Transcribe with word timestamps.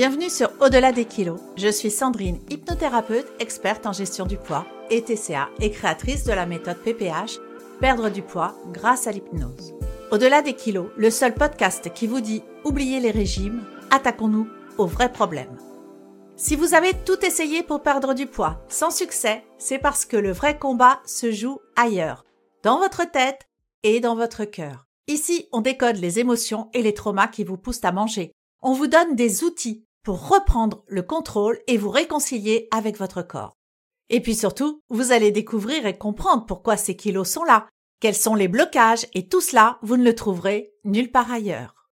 Bienvenue 0.00 0.30
sur 0.30 0.50
Au-delà 0.60 0.92
des 0.92 1.04
kilos. 1.04 1.38
Je 1.58 1.68
suis 1.68 1.90
Sandrine, 1.90 2.40
hypnothérapeute, 2.48 3.30
experte 3.38 3.84
en 3.84 3.92
gestion 3.92 4.24
du 4.24 4.38
poids 4.38 4.64
et 4.88 5.02
TCA 5.02 5.50
et 5.60 5.70
créatrice 5.70 6.24
de 6.24 6.32
la 6.32 6.46
méthode 6.46 6.78
PPH, 6.78 7.38
perdre 7.80 8.08
du 8.08 8.22
poids 8.22 8.54
grâce 8.72 9.06
à 9.06 9.12
l'hypnose. 9.12 9.74
Au-delà 10.10 10.40
des 10.40 10.54
kilos, 10.54 10.88
le 10.96 11.10
seul 11.10 11.34
podcast 11.34 11.92
qui 11.92 12.06
vous 12.06 12.22
dit 12.22 12.42
oubliez 12.64 12.98
les 12.98 13.10
régimes, 13.10 13.62
attaquons-nous 13.90 14.48
aux 14.78 14.86
vrais 14.86 15.12
problèmes. 15.12 15.58
Si 16.34 16.56
vous 16.56 16.72
avez 16.72 16.94
tout 17.04 17.22
essayé 17.22 17.62
pour 17.62 17.82
perdre 17.82 18.14
du 18.14 18.24
poids 18.24 18.64
sans 18.70 18.90
succès, 18.90 19.44
c'est 19.58 19.78
parce 19.78 20.06
que 20.06 20.16
le 20.16 20.32
vrai 20.32 20.58
combat 20.58 21.00
se 21.04 21.30
joue 21.30 21.58
ailleurs, 21.76 22.24
dans 22.62 22.78
votre 22.78 23.04
tête 23.04 23.50
et 23.82 24.00
dans 24.00 24.16
votre 24.16 24.46
cœur. 24.46 24.86
Ici, 25.08 25.46
on 25.52 25.60
décode 25.60 25.96
les 25.96 26.20
émotions 26.20 26.70
et 26.72 26.80
les 26.80 26.94
traumas 26.94 27.28
qui 27.28 27.44
vous 27.44 27.58
poussent 27.58 27.84
à 27.84 27.92
manger. 27.92 28.32
On 28.62 28.72
vous 28.72 28.86
donne 28.86 29.14
des 29.14 29.44
outils 29.44 29.84
pour 30.02 30.28
reprendre 30.28 30.84
le 30.86 31.02
contrôle 31.02 31.58
et 31.66 31.76
vous 31.76 31.90
réconcilier 31.90 32.68
avec 32.70 32.98
votre 32.98 33.22
corps. 33.22 33.56
Et 34.08 34.20
puis 34.20 34.34
surtout, 34.34 34.82
vous 34.88 35.12
allez 35.12 35.30
découvrir 35.30 35.86
et 35.86 35.96
comprendre 35.96 36.46
pourquoi 36.46 36.76
ces 36.76 36.96
kilos 36.96 37.28
sont 37.28 37.44
là, 37.44 37.68
quels 38.00 38.16
sont 38.16 38.34
les 38.34 38.48
blocages 38.48 39.06
et 39.14 39.28
tout 39.28 39.40
cela, 39.40 39.78
vous 39.82 39.96
ne 39.96 40.04
le 40.04 40.14
trouverez 40.14 40.72
nulle 40.84 41.12
part 41.12 41.30
ailleurs. 41.30 41.88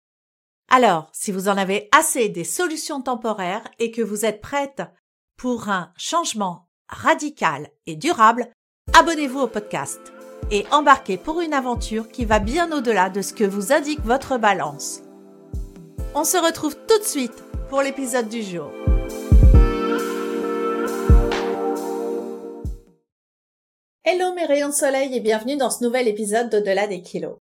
Alors, 0.68 1.10
si 1.12 1.30
vous 1.30 1.48
en 1.48 1.56
avez 1.56 1.88
assez 1.96 2.28
des 2.28 2.44
solutions 2.44 3.00
temporaires 3.00 3.68
et 3.78 3.90
que 3.90 4.02
vous 4.02 4.24
êtes 4.24 4.40
prête 4.40 4.82
pour 5.36 5.68
un 5.68 5.92
changement 5.96 6.68
radical 6.88 7.70
et 7.86 7.96
durable, 7.96 8.50
abonnez-vous 8.94 9.40
au 9.40 9.46
podcast 9.48 10.00
et 10.50 10.64
embarquez 10.70 11.18
pour 11.18 11.40
une 11.40 11.54
aventure 11.54 12.08
qui 12.08 12.24
va 12.24 12.38
bien 12.38 12.70
au-delà 12.72 13.10
de 13.10 13.22
ce 13.22 13.32
que 13.32 13.44
vous 13.44 13.72
indique 13.72 14.00
votre 14.00 14.38
balance. 14.38 15.02
On 16.14 16.24
se 16.24 16.36
retrouve 16.36 16.76
tout 16.88 16.98
de 16.98 17.04
suite 17.04 17.44
pour 17.68 17.82
l'épisode 17.82 18.28
du 18.28 18.42
jour. 18.42 18.70
Hello 24.04 24.32
mes 24.34 24.44
rayons 24.46 24.68
de 24.68 24.74
soleil 24.74 25.14
et 25.16 25.20
bienvenue 25.20 25.56
dans 25.56 25.70
ce 25.70 25.82
nouvel 25.82 26.06
épisode 26.06 26.48
d'Au-delà 26.48 26.86
des 26.86 27.02
kilos. 27.02 27.38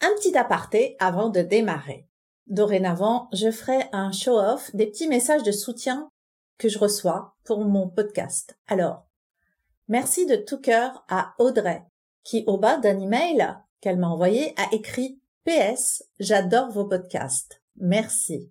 Un 0.00 0.14
petit 0.16 0.36
aparté 0.36 0.96
avant 0.98 1.30
de 1.30 1.40
démarrer. 1.40 2.06
Dorénavant, 2.46 3.28
je 3.32 3.50
ferai 3.50 3.84
un 3.92 4.12
show-off 4.12 4.74
des 4.74 4.86
petits 4.86 5.08
messages 5.08 5.42
de 5.42 5.52
soutien 5.52 6.10
que 6.58 6.68
je 6.68 6.78
reçois 6.78 7.34
pour 7.44 7.64
mon 7.64 7.88
podcast. 7.88 8.58
Alors, 8.66 9.06
merci 9.88 10.26
de 10.26 10.36
tout 10.36 10.60
cœur 10.60 11.04
à 11.08 11.34
Audrey, 11.38 11.82
qui 12.22 12.44
au 12.46 12.58
bas 12.58 12.76
d'un 12.76 13.00
email 13.00 13.56
qu'elle 13.80 13.98
m'a 13.98 14.08
envoyé 14.08 14.54
a 14.58 14.74
écrit 14.74 15.20
PS, 15.44 16.04
j'adore 16.20 16.70
vos 16.70 16.84
podcasts. 16.84 17.62
Merci. 17.76 18.50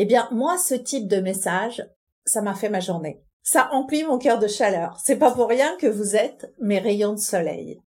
Eh 0.00 0.04
bien, 0.04 0.28
moi, 0.30 0.56
ce 0.58 0.76
type 0.76 1.08
de 1.08 1.16
message, 1.16 1.84
ça 2.24 2.40
m'a 2.40 2.54
fait 2.54 2.68
ma 2.68 2.78
journée. 2.78 3.20
Ça 3.42 3.68
emplit 3.72 4.04
mon 4.04 4.18
cœur 4.18 4.38
de 4.38 4.46
chaleur. 4.46 4.96
C'est 5.02 5.16
pas 5.16 5.32
pour 5.32 5.48
rien 5.48 5.76
que 5.76 5.88
vous 5.88 6.14
êtes 6.14 6.54
mes 6.60 6.78
rayons 6.78 7.14
de 7.14 7.18
soleil. 7.18 7.82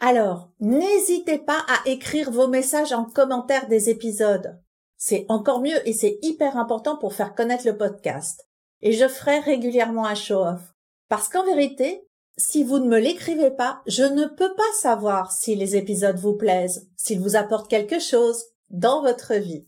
Alors, 0.00 0.48
n'hésitez 0.60 1.36
pas 1.36 1.62
à 1.68 1.86
écrire 1.86 2.30
vos 2.30 2.48
messages 2.48 2.94
en 2.94 3.04
commentaire 3.04 3.68
des 3.68 3.90
épisodes. 3.90 4.58
C'est 4.96 5.26
encore 5.28 5.60
mieux 5.60 5.86
et 5.86 5.92
c'est 5.92 6.18
hyper 6.22 6.56
important 6.56 6.96
pour 6.96 7.12
faire 7.12 7.34
connaître 7.34 7.66
le 7.66 7.76
podcast. 7.76 8.48
Et 8.80 8.92
je 8.92 9.06
ferai 9.06 9.40
régulièrement 9.40 10.06
un 10.06 10.14
show-off. 10.14 10.62
Parce 11.10 11.28
qu'en 11.28 11.44
vérité, 11.44 12.08
si 12.38 12.64
vous 12.64 12.78
ne 12.78 12.88
me 12.88 12.98
l'écrivez 12.98 13.50
pas, 13.50 13.82
je 13.86 14.04
ne 14.04 14.24
peux 14.24 14.54
pas 14.54 14.62
savoir 14.80 15.30
si 15.30 15.56
les 15.56 15.76
épisodes 15.76 16.18
vous 16.18 16.38
plaisent, 16.38 16.88
s'ils 16.96 17.20
vous 17.20 17.36
apportent 17.36 17.68
quelque 17.68 17.98
chose 17.98 18.46
dans 18.70 19.02
votre 19.02 19.34
vie. 19.34 19.66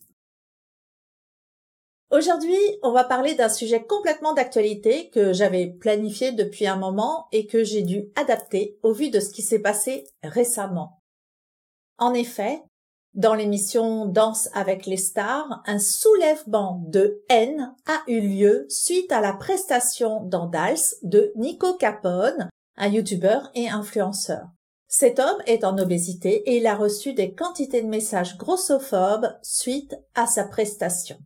Aujourd'hui, 2.12 2.58
on 2.82 2.92
va 2.92 3.04
parler 3.04 3.34
d'un 3.34 3.48
sujet 3.48 3.82
complètement 3.82 4.34
d'actualité 4.34 5.08
que 5.08 5.32
j'avais 5.32 5.68
planifié 5.68 6.32
depuis 6.32 6.66
un 6.66 6.76
moment 6.76 7.26
et 7.32 7.46
que 7.46 7.64
j'ai 7.64 7.80
dû 7.80 8.10
adapter 8.16 8.78
au 8.82 8.92
vu 8.92 9.08
de 9.08 9.18
ce 9.18 9.30
qui 9.30 9.40
s'est 9.40 9.60
passé 9.60 10.04
récemment. 10.22 10.98
En 11.96 12.12
effet, 12.12 12.62
dans 13.14 13.32
l'émission 13.32 14.04
Danse 14.04 14.50
avec 14.52 14.84
les 14.84 14.98
stars, 14.98 15.62
un 15.64 15.78
soulèvement 15.78 16.82
de 16.86 17.22
haine 17.30 17.74
a 17.86 18.02
eu 18.06 18.20
lieu 18.20 18.66
suite 18.68 19.10
à 19.10 19.22
la 19.22 19.32
prestation 19.32 20.22
d'Andals 20.22 20.98
de 21.02 21.32
Nico 21.36 21.78
Capone, 21.78 22.50
un 22.76 22.88
youtubeur 22.88 23.50
et 23.54 23.70
influenceur. 23.70 24.48
Cet 24.86 25.18
homme 25.18 25.40
est 25.46 25.64
en 25.64 25.78
obésité 25.78 26.42
et 26.50 26.58
il 26.58 26.66
a 26.66 26.74
reçu 26.74 27.14
des 27.14 27.32
quantités 27.32 27.80
de 27.80 27.88
messages 27.88 28.36
grossophobes 28.36 29.34
suite 29.42 29.96
à 30.14 30.26
sa 30.26 30.44
prestation. 30.44 31.16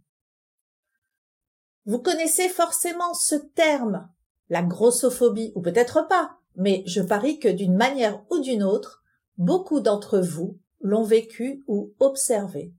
Vous 1.86 2.00
connaissez 2.00 2.48
forcément 2.48 3.14
ce 3.14 3.36
terme, 3.36 4.08
la 4.48 4.62
grossophobie, 4.62 5.52
ou 5.54 5.62
peut-être 5.62 6.08
pas, 6.08 6.36
mais 6.56 6.82
je 6.86 7.00
parie 7.00 7.38
que 7.38 7.48
d'une 7.48 7.76
manière 7.76 8.24
ou 8.30 8.40
d'une 8.40 8.64
autre, 8.64 9.04
beaucoup 9.38 9.78
d'entre 9.78 10.18
vous 10.18 10.58
l'ont 10.80 11.04
vécu 11.04 11.62
ou 11.68 11.94
observé. 12.00 12.72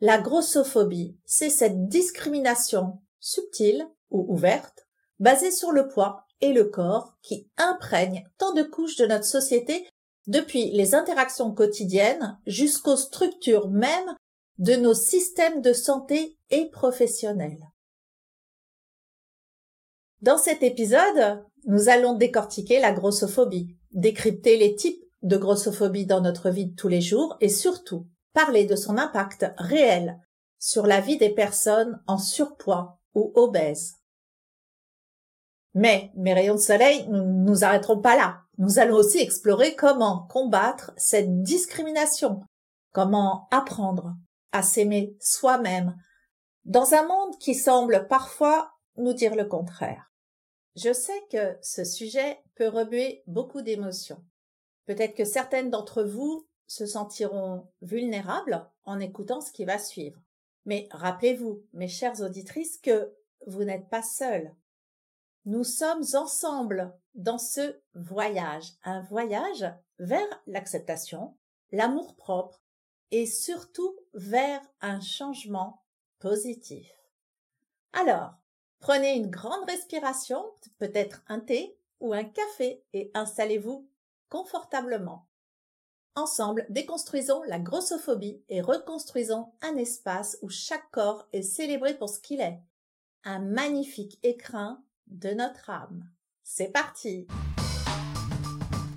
La 0.00 0.18
grossophobie, 0.18 1.16
c'est 1.24 1.50
cette 1.50 1.88
discrimination 1.88 3.00
subtile 3.18 3.88
ou 4.10 4.32
ouverte, 4.32 4.86
basée 5.18 5.50
sur 5.50 5.72
le 5.72 5.88
poids 5.88 6.26
et 6.40 6.52
le 6.52 6.64
corps 6.64 7.16
qui 7.22 7.48
imprègne 7.56 8.24
tant 8.38 8.52
de 8.52 8.62
couches 8.62 8.96
de 8.96 9.06
notre 9.06 9.24
société 9.24 9.88
depuis 10.28 10.70
les 10.70 10.94
interactions 10.94 11.52
quotidiennes 11.52 12.38
jusqu'aux 12.46 12.96
structures 12.96 13.68
mêmes 13.68 14.14
de 14.58 14.74
nos 14.74 14.94
systèmes 14.94 15.60
de 15.60 15.72
santé 15.72 16.38
et 16.50 16.70
professionnels. 16.70 17.66
Dans 20.22 20.38
cet 20.38 20.62
épisode, 20.62 21.44
nous 21.66 21.88
allons 21.88 22.14
décortiquer 22.14 22.80
la 22.80 22.92
grossophobie, 22.92 23.76
décrypter 23.92 24.56
les 24.56 24.74
types 24.74 25.02
de 25.22 25.36
grossophobie 25.36 26.06
dans 26.06 26.20
notre 26.20 26.50
vie 26.50 26.66
de 26.66 26.74
tous 26.74 26.88
les 26.88 27.00
jours 27.00 27.36
et 27.40 27.48
surtout 27.48 28.06
parler 28.32 28.64
de 28.64 28.76
son 28.76 28.96
impact 28.98 29.46
réel 29.58 30.20
sur 30.58 30.86
la 30.86 31.00
vie 31.00 31.18
des 31.18 31.30
personnes 31.30 32.00
en 32.06 32.18
surpoids 32.18 32.98
ou 33.14 33.32
obèses. 33.34 33.96
Mais 35.74 36.10
mes 36.16 36.32
rayons 36.32 36.54
de 36.54 36.60
soleil, 36.60 37.06
nous 37.08 37.22
ne 37.22 37.48
nous 37.48 37.64
arrêterons 37.64 38.00
pas 38.00 38.16
là. 38.16 38.40
Nous 38.58 38.78
allons 38.78 38.96
aussi 38.96 39.18
explorer 39.18 39.74
comment 39.74 40.26
combattre 40.30 40.92
cette 40.96 41.42
discrimination, 41.42 42.40
comment 42.92 43.48
apprendre 43.50 44.14
à 44.52 44.62
s'aimer 44.62 45.14
soi-même 45.20 45.94
dans 46.64 46.94
un 46.94 47.06
monde 47.06 47.36
qui 47.38 47.54
semble 47.54 48.06
parfois 48.08 48.70
nous 48.96 49.12
dire 49.12 49.34
le 49.34 49.44
contraire. 49.44 50.12
Je 50.76 50.92
sais 50.92 51.22
que 51.30 51.56
ce 51.62 51.84
sujet 51.84 52.38
peut 52.54 52.68
rebuer 52.68 53.22
beaucoup 53.26 53.62
d'émotions. 53.62 54.22
Peut-être 54.84 55.14
que 55.14 55.24
certaines 55.24 55.70
d'entre 55.70 56.02
vous 56.02 56.46
se 56.66 56.86
sentiront 56.86 57.68
vulnérables 57.82 58.68
en 58.84 59.00
écoutant 59.00 59.40
ce 59.40 59.52
qui 59.52 59.64
va 59.64 59.78
suivre. 59.78 60.20
Mais 60.64 60.88
rappelez-vous, 60.90 61.64
mes 61.72 61.88
chères 61.88 62.20
auditrices, 62.20 62.78
que 62.78 63.14
vous 63.46 63.64
n'êtes 63.64 63.88
pas 63.88 64.02
seules. 64.02 64.54
Nous 65.44 65.64
sommes 65.64 66.04
ensemble 66.14 66.92
dans 67.14 67.38
ce 67.38 67.80
voyage, 67.94 68.72
un 68.82 69.00
voyage 69.02 69.64
vers 69.98 70.42
l'acceptation, 70.46 71.36
l'amour 71.70 72.16
propre 72.16 72.60
et 73.12 73.26
surtout 73.26 73.96
vers 74.14 74.60
un 74.80 75.00
changement 75.00 75.84
positif. 76.18 76.90
Alors, 77.92 78.34
Prenez 78.86 79.16
une 79.16 79.30
grande 79.30 79.68
respiration, 79.68 80.44
peut-être 80.78 81.24
un 81.26 81.40
thé 81.40 81.76
ou 81.98 82.12
un 82.12 82.22
café 82.22 82.84
et 82.92 83.10
installez-vous 83.14 83.90
confortablement. 84.28 85.26
Ensemble, 86.14 86.66
déconstruisons 86.68 87.42
la 87.48 87.58
grossophobie 87.58 88.44
et 88.48 88.60
reconstruisons 88.60 89.50
un 89.60 89.74
espace 89.76 90.38
où 90.40 90.50
chaque 90.50 90.88
corps 90.92 91.26
est 91.32 91.42
célébré 91.42 91.94
pour 91.98 92.08
ce 92.08 92.20
qu'il 92.20 92.40
est. 92.40 92.60
Un 93.24 93.40
magnifique 93.40 94.20
écrin 94.22 94.80
de 95.08 95.30
notre 95.30 95.68
âme. 95.68 96.08
C'est 96.44 96.70
parti! 96.70 97.26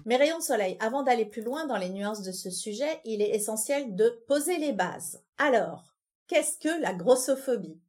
Mes 0.05 0.17
rayons 0.17 0.37
de 0.37 0.43
soleil, 0.43 0.77
avant 0.81 1.01
d'aller 1.01 1.25
plus 1.25 1.41
loin 1.41 1.65
dans 1.65 1.77
les 1.77 1.89
nuances 1.89 2.21
de 2.21 2.31
ce 2.31 2.51
sujet, 2.51 3.01
il 3.05 3.23
est 3.23 3.31
essentiel 3.31 3.95
de 3.95 4.23
poser 4.27 4.59
les 4.59 4.71
bases. 4.71 5.23
Alors, 5.39 5.95
qu'est-ce 6.27 6.59
que 6.59 6.79
la 6.79 6.93
grossophobie? 6.93 7.81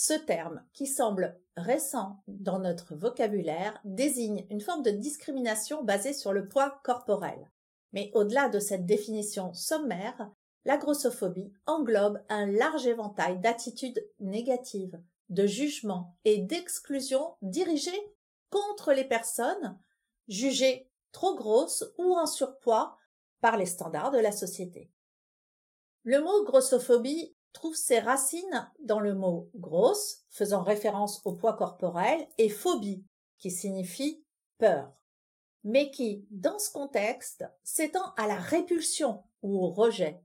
Ce 0.00 0.14
terme, 0.14 0.64
qui 0.72 0.86
semble 0.86 1.38
récent 1.58 2.22
dans 2.26 2.58
notre 2.58 2.94
vocabulaire, 2.94 3.78
désigne 3.84 4.46
une 4.48 4.62
forme 4.62 4.82
de 4.82 4.90
discrimination 4.90 5.84
basée 5.84 6.14
sur 6.14 6.32
le 6.32 6.48
poids 6.48 6.80
corporel. 6.84 7.50
Mais 7.92 8.10
au-delà 8.14 8.48
de 8.48 8.60
cette 8.60 8.86
définition 8.86 9.52
sommaire, 9.52 10.30
la 10.64 10.78
grossophobie 10.78 11.52
englobe 11.66 12.18
un 12.30 12.46
large 12.46 12.86
éventail 12.86 13.40
d'attitudes 13.40 14.02
négatives, 14.20 14.98
de 15.28 15.46
jugements 15.46 16.16
et 16.24 16.38
d'exclusions 16.38 17.34
dirigées 17.42 18.14
contre 18.48 18.94
les 18.94 19.04
personnes 19.04 19.78
jugées 20.28 20.90
trop 21.12 21.34
grosses 21.34 21.84
ou 21.98 22.14
en 22.14 22.24
surpoids 22.24 22.96
par 23.42 23.58
les 23.58 23.66
standards 23.66 24.12
de 24.12 24.18
la 24.18 24.32
société. 24.32 24.90
Le 26.04 26.22
mot 26.22 26.42
grossophobie 26.44 27.36
trouve 27.52 27.74
ses 27.74 27.98
racines 27.98 28.70
dans 28.80 29.00
le 29.00 29.14
mot 29.14 29.50
grosse, 29.54 30.24
faisant 30.30 30.62
référence 30.62 31.20
au 31.24 31.34
poids 31.34 31.54
corporel, 31.54 32.26
et 32.38 32.48
phobie, 32.48 33.04
qui 33.38 33.50
signifie 33.50 34.24
peur, 34.58 34.92
mais 35.64 35.90
qui, 35.90 36.26
dans 36.30 36.58
ce 36.58 36.70
contexte, 36.70 37.44
s'étend 37.62 38.14
à 38.16 38.26
la 38.26 38.36
répulsion 38.36 39.22
ou 39.42 39.58
au 39.64 39.70
rejet. 39.70 40.22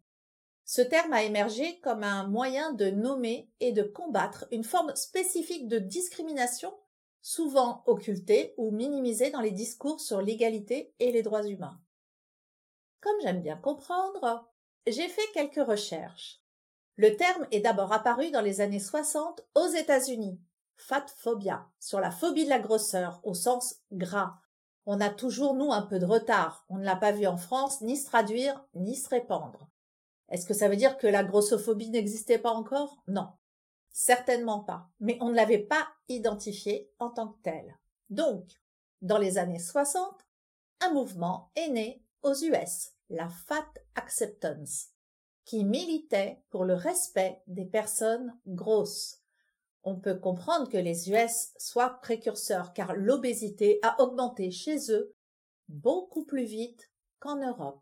Ce 0.66 0.81
terme 0.81 1.13
a 1.13 1.24
émergé 1.24 1.80
comme 1.81 2.04
un 2.04 2.27
moyen 2.27 2.74
de 2.74 2.89
nommer 2.89 3.50
et 3.60 3.72
de 3.72 3.83
combattre 3.83 4.45
une 4.51 4.63
forme 4.63 4.95
spécifique 4.95 5.68
de 5.68 5.77
discrimination 5.77 6.74
souvent 7.22 7.83
occultée 7.88 8.54
ou 8.57 8.72
minimisée 8.72 9.31
dans 9.31 9.42
les 9.42 9.51
discours 9.51 10.00
sur 10.00 10.22
l'égalité 10.22 10.94
et 11.00 11.12
les 11.12 11.24
droits 11.24 11.48
humains. 11.48 11.80
Comme 13.01 13.19
j'aime 13.22 13.42
bien 13.42 13.57
comprendre, 13.57 14.48
j'ai 14.88 15.07
fait 15.07 15.31
quelques 15.33 15.68
recherches. 15.68 16.42
Le 16.97 17.18
terme 17.18 17.45
est 17.51 17.59
d'abord 17.59 17.92
apparu 17.92 18.31
dans 18.31 18.42
les 18.42 18.62
années 18.62 18.80
60 18.80 19.45
aux 19.56 19.68
États-Unis. 19.68 20.39
Fat 20.77 21.06
phobia, 21.18 21.68
sur 21.77 22.00
la 22.00 22.09
phobie 22.09 22.45
de 22.45 22.50
la 22.50 22.59
grosseur, 22.59 23.19
au 23.24 23.33
sens 23.33 23.81
gras. 23.92 24.39
On 24.86 25.01
a 25.01 25.09
toujours, 25.09 25.56
nous, 25.56 25.74
un 25.74 25.81
peu 25.81 26.00
de 26.00 26.06
retard. 26.06 26.65
On 26.69 26.77
ne 26.77 26.86
l'a 26.86 26.95
pas 26.95 27.12
vu 27.12 27.27
en 27.27 27.36
France, 27.36 27.81
ni 27.81 27.97
se 27.97 28.06
traduire, 28.06 28.63
ni 28.75 28.95
se 28.95 29.09
répandre. 29.09 29.68
Est-ce 30.30 30.45
que 30.45 30.53
ça 30.53 30.69
veut 30.69 30.77
dire 30.77 30.97
que 30.97 31.07
la 31.07 31.24
grossophobie 31.24 31.89
n'existait 31.89 32.39
pas 32.39 32.51
encore? 32.51 33.03
Non. 33.07 33.27
Certainement 33.91 34.62
pas. 34.62 34.89
Mais 35.01 35.18
on 35.19 35.30
ne 35.30 35.36
l'avait 35.36 35.59
pas 35.59 35.86
identifié 36.07 36.89
en 37.00 37.09
tant 37.09 37.27
que 37.27 37.41
tel. 37.44 37.77
Donc, 38.09 38.62
dans 39.01 39.18
les 39.18 39.38
années 39.38 39.59
60, 39.59 40.25
un 40.81 40.94
mouvement 40.94 41.51
est 41.56 41.69
né 41.69 42.03
aux 42.21 42.33
US, 42.33 42.91
la 43.09 43.27
Fat 43.27 43.74
Acceptance 43.95 44.94
qui 45.45 45.63
militait 45.63 46.42
pour 46.50 46.65
le 46.65 46.74
respect 46.74 47.42
des 47.47 47.65
personnes 47.65 48.38
grosses. 48.47 49.21
On 49.83 49.95
peut 49.95 50.15
comprendre 50.15 50.68
que 50.68 50.77
les 50.77 51.12
US 51.12 51.51
soient 51.57 52.00
précurseurs 52.01 52.74
car 52.74 52.95
l'obésité 52.95 53.80
a 53.83 54.01
augmenté 54.01 54.50
chez 54.50 54.92
eux 54.92 55.13
beaucoup 55.69 56.25
plus 56.25 56.45
vite 56.45 56.92
qu'en 57.19 57.38
Europe. 57.38 57.81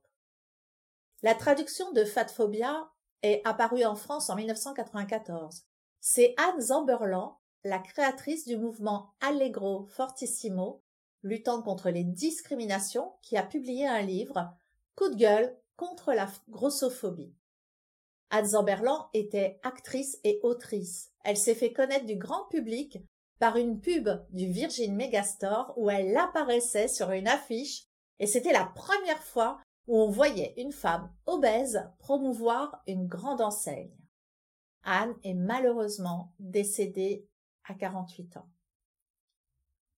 La 1.21 1.35
traduction 1.35 1.91
de 1.93 2.03
fatphobia 2.03 2.91
est 3.21 3.41
apparue 3.45 3.85
en 3.85 3.95
France 3.95 4.29
en 4.29 4.35
1994. 4.35 5.63
C'est 6.01 6.35
Anne 6.37 6.59
Zamberlan, 6.59 7.39
la 7.63 7.79
créatrice 7.79 8.45
du 8.45 8.57
mouvement 8.57 9.13
Allegro 9.21 9.85
Fortissimo, 9.85 10.83
luttant 11.21 11.61
contre 11.61 11.89
les 11.89 12.03
discriminations, 12.03 13.13
qui 13.21 13.37
a 13.37 13.43
publié 13.43 13.87
un 13.87 14.01
livre 14.01 14.53
Coup 14.97 15.09
de 15.09 15.15
gueule 15.15 15.57
contre 15.77 16.11
la 16.11 16.27
grossophobie. 16.49 17.33
Anne 18.33 18.47
Zamberlan 18.47 19.09
était 19.13 19.59
actrice 19.61 20.17
et 20.23 20.39
autrice. 20.41 21.11
Elle 21.23 21.37
s'est 21.37 21.53
fait 21.53 21.71
connaître 21.71 22.07
du 22.07 22.15
grand 22.15 22.45
public 22.45 22.97
par 23.37 23.57
une 23.57 23.79
pub 23.79 24.09
du 24.31 24.47
Virgin 24.47 24.95
Megastore 24.95 25.71
où 25.77 25.91
elle 25.91 26.17
apparaissait 26.17 26.87
sur 26.87 27.11
une 27.11 27.27
affiche 27.27 27.85
et 28.17 28.25
c'était 28.25 28.51
la 28.51 28.65
première 28.65 29.21
fois 29.21 29.61
où 29.85 30.01
on 30.01 30.09
voyait 30.09 30.55
une 30.57 30.71
femme 30.71 31.13
obèse 31.27 31.87
promouvoir 31.99 32.81
une 32.87 33.05
grande 33.05 33.39
enseigne. 33.39 33.95
Anne 34.81 35.13
est 35.23 35.35
malheureusement 35.35 36.33
décédée 36.39 37.27
à 37.65 37.75
48 37.75 38.37
ans. 38.37 38.49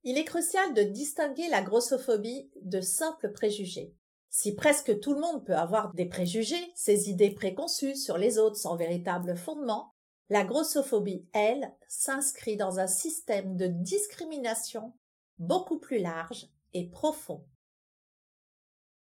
Il 0.04 0.18
est 0.18 0.26
crucial 0.26 0.74
de 0.74 0.84
distinguer 0.84 1.48
la 1.48 1.62
grossophobie 1.62 2.52
de 2.62 2.82
simples 2.82 3.32
préjugés. 3.32 3.96
Si 4.38 4.54
presque 4.54 5.00
tout 5.00 5.14
le 5.14 5.22
monde 5.22 5.46
peut 5.46 5.56
avoir 5.56 5.94
des 5.94 6.08
préjugés, 6.08 6.74
ces 6.76 7.10
idées 7.10 7.32
préconçues 7.32 7.96
sur 7.96 8.18
les 8.18 8.38
autres 8.38 8.58
sans 8.58 8.76
véritable 8.76 9.38
fondement, 9.38 9.94
la 10.28 10.44
grossophobie, 10.44 11.26
elle, 11.32 11.74
s'inscrit 11.88 12.58
dans 12.58 12.78
un 12.78 12.86
système 12.86 13.56
de 13.56 13.68
discrimination 13.68 14.92
beaucoup 15.40 15.80
plus 15.80 16.00
large 16.00 16.50
et 16.74 16.90
profond. 16.90 17.46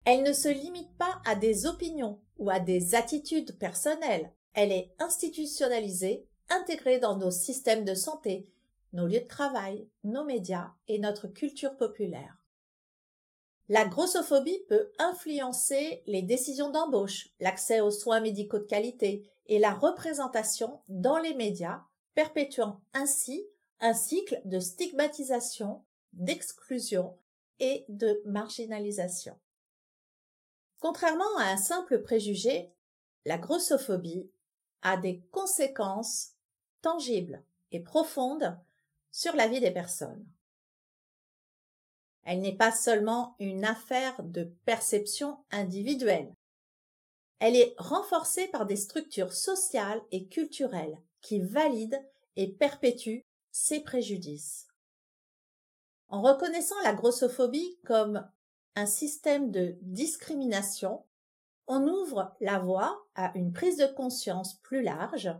Elle 0.06 0.22
ne 0.22 0.32
se 0.32 0.48
limite 0.48 0.96
pas 0.96 1.20
à 1.26 1.34
des 1.34 1.66
opinions 1.66 2.22
ou 2.38 2.48
à 2.48 2.58
des 2.58 2.94
attitudes 2.94 3.58
personnelles, 3.58 4.32
elle 4.54 4.72
est 4.72 4.94
institutionnalisée, 4.98 6.26
intégrée 6.48 6.98
dans 6.98 7.18
nos 7.18 7.30
systèmes 7.30 7.84
de 7.84 7.94
santé, 7.94 8.48
nos 8.94 9.06
lieux 9.06 9.20
de 9.20 9.26
travail, 9.26 9.86
nos 10.02 10.24
médias 10.24 10.72
et 10.88 10.98
notre 10.98 11.28
culture 11.28 11.76
populaire. 11.76 12.39
La 13.70 13.84
grossophobie 13.84 14.64
peut 14.68 14.90
influencer 14.98 16.02
les 16.08 16.22
décisions 16.22 16.70
d'embauche, 16.70 17.28
l'accès 17.38 17.80
aux 17.80 17.92
soins 17.92 18.18
médicaux 18.18 18.58
de 18.58 18.64
qualité 18.64 19.30
et 19.46 19.60
la 19.60 19.72
représentation 19.72 20.80
dans 20.88 21.18
les 21.18 21.34
médias, 21.34 21.84
perpétuant 22.16 22.80
ainsi 22.94 23.46
un 23.78 23.94
cycle 23.94 24.42
de 24.44 24.58
stigmatisation, 24.58 25.84
d'exclusion 26.12 27.16
et 27.60 27.84
de 27.88 28.20
marginalisation. 28.24 29.38
Contrairement 30.80 31.36
à 31.38 31.52
un 31.52 31.56
simple 31.56 32.02
préjugé, 32.02 32.72
la 33.24 33.38
grossophobie 33.38 34.28
a 34.82 34.96
des 34.96 35.22
conséquences 35.30 36.32
tangibles 36.82 37.44
et 37.70 37.78
profondes 37.78 38.58
sur 39.12 39.36
la 39.36 39.46
vie 39.46 39.60
des 39.60 39.70
personnes. 39.70 40.26
Elle 42.30 42.42
n'est 42.42 42.56
pas 42.56 42.70
seulement 42.70 43.34
une 43.40 43.64
affaire 43.64 44.22
de 44.22 44.44
perception 44.64 45.38
individuelle. 45.50 46.32
Elle 47.40 47.56
est 47.56 47.74
renforcée 47.76 48.46
par 48.46 48.66
des 48.66 48.76
structures 48.76 49.32
sociales 49.32 50.00
et 50.12 50.28
culturelles 50.28 50.96
qui 51.22 51.40
valident 51.40 52.00
et 52.36 52.46
perpétuent 52.46 53.24
ces 53.50 53.80
préjudices. 53.80 54.68
En 56.06 56.22
reconnaissant 56.22 56.80
la 56.84 56.92
grossophobie 56.92 57.80
comme 57.84 58.24
un 58.76 58.86
système 58.86 59.50
de 59.50 59.76
discrimination, 59.82 61.04
on 61.66 61.88
ouvre 61.88 62.36
la 62.40 62.60
voie 62.60 63.08
à 63.16 63.36
une 63.36 63.52
prise 63.52 63.78
de 63.78 63.86
conscience 63.86 64.54
plus 64.60 64.82
large 64.82 65.34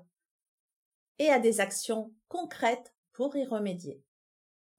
et 1.21 1.29
à 1.29 1.39
des 1.39 1.61
actions 1.61 2.13
concrètes 2.27 2.93
pour 3.13 3.37
y 3.37 3.45
remédier. 3.45 4.03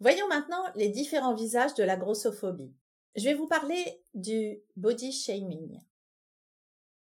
Voyons 0.01 0.27
maintenant 0.29 0.63
les 0.73 0.89
différents 0.89 1.35
visages 1.35 1.75
de 1.75 1.83
la 1.83 1.95
grossophobie. 1.95 2.73
Je 3.15 3.25
vais 3.25 3.35
vous 3.35 3.45
parler 3.45 4.03
du 4.15 4.59
body 4.75 5.11
shaming, 5.11 5.79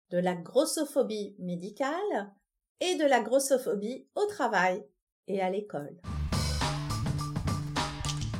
de 0.09 0.17
la 0.17 0.33
grossophobie 0.33 1.35
médicale 1.37 2.33
et 2.79 2.95
de 2.95 3.05
la 3.05 3.21
grossophobie 3.21 4.07
au 4.15 4.25
travail 4.25 4.83
et 5.27 5.39
à 5.39 5.51
l'école. 5.51 6.01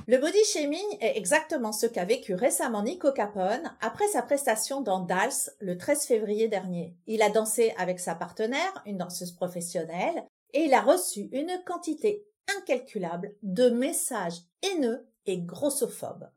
Le 0.07 0.17
body 0.17 0.43
shaming 0.45 0.97
est 0.99 1.15
exactement 1.15 1.71
ce 1.71 1.85
qu'a 1.85 2.05
vécu 2.05 2.33
récemment 2.33 2.81
Nico 2.81 3.11
Capone 3.11 3.71
après 3.81 4.07
sa 4.07 4.23
prestation 4.23 4.81
dans 4.81 5.01
Dals 5.01 5.51
le 5.59 5.77
13 5.77 6.07
février 6.07 6.47
dernier. 6.47 6.95
Il 7.05 7.21
a 7.21 7.29
dansé 7.29 7.71
avec 7.77 7.99
sa 7.99 8.15
partenaire, 8.15 8.81
une 8.87 8.97
danseuse 8.97 9.31
professionnelle, 9.31 10.25
et 10.53 10.63
il 10.63 10.73
a 10.73 10.81
reçu 10.81 11.29
une 11.33 11.51
quantité 11.67 12.25
incalculable 12.57 13.35
de 13.43 13.69
messages 13.69 14.41
haineux 14.61 15.07
et 15.25 15.39
grossophobes. 15.39 16.29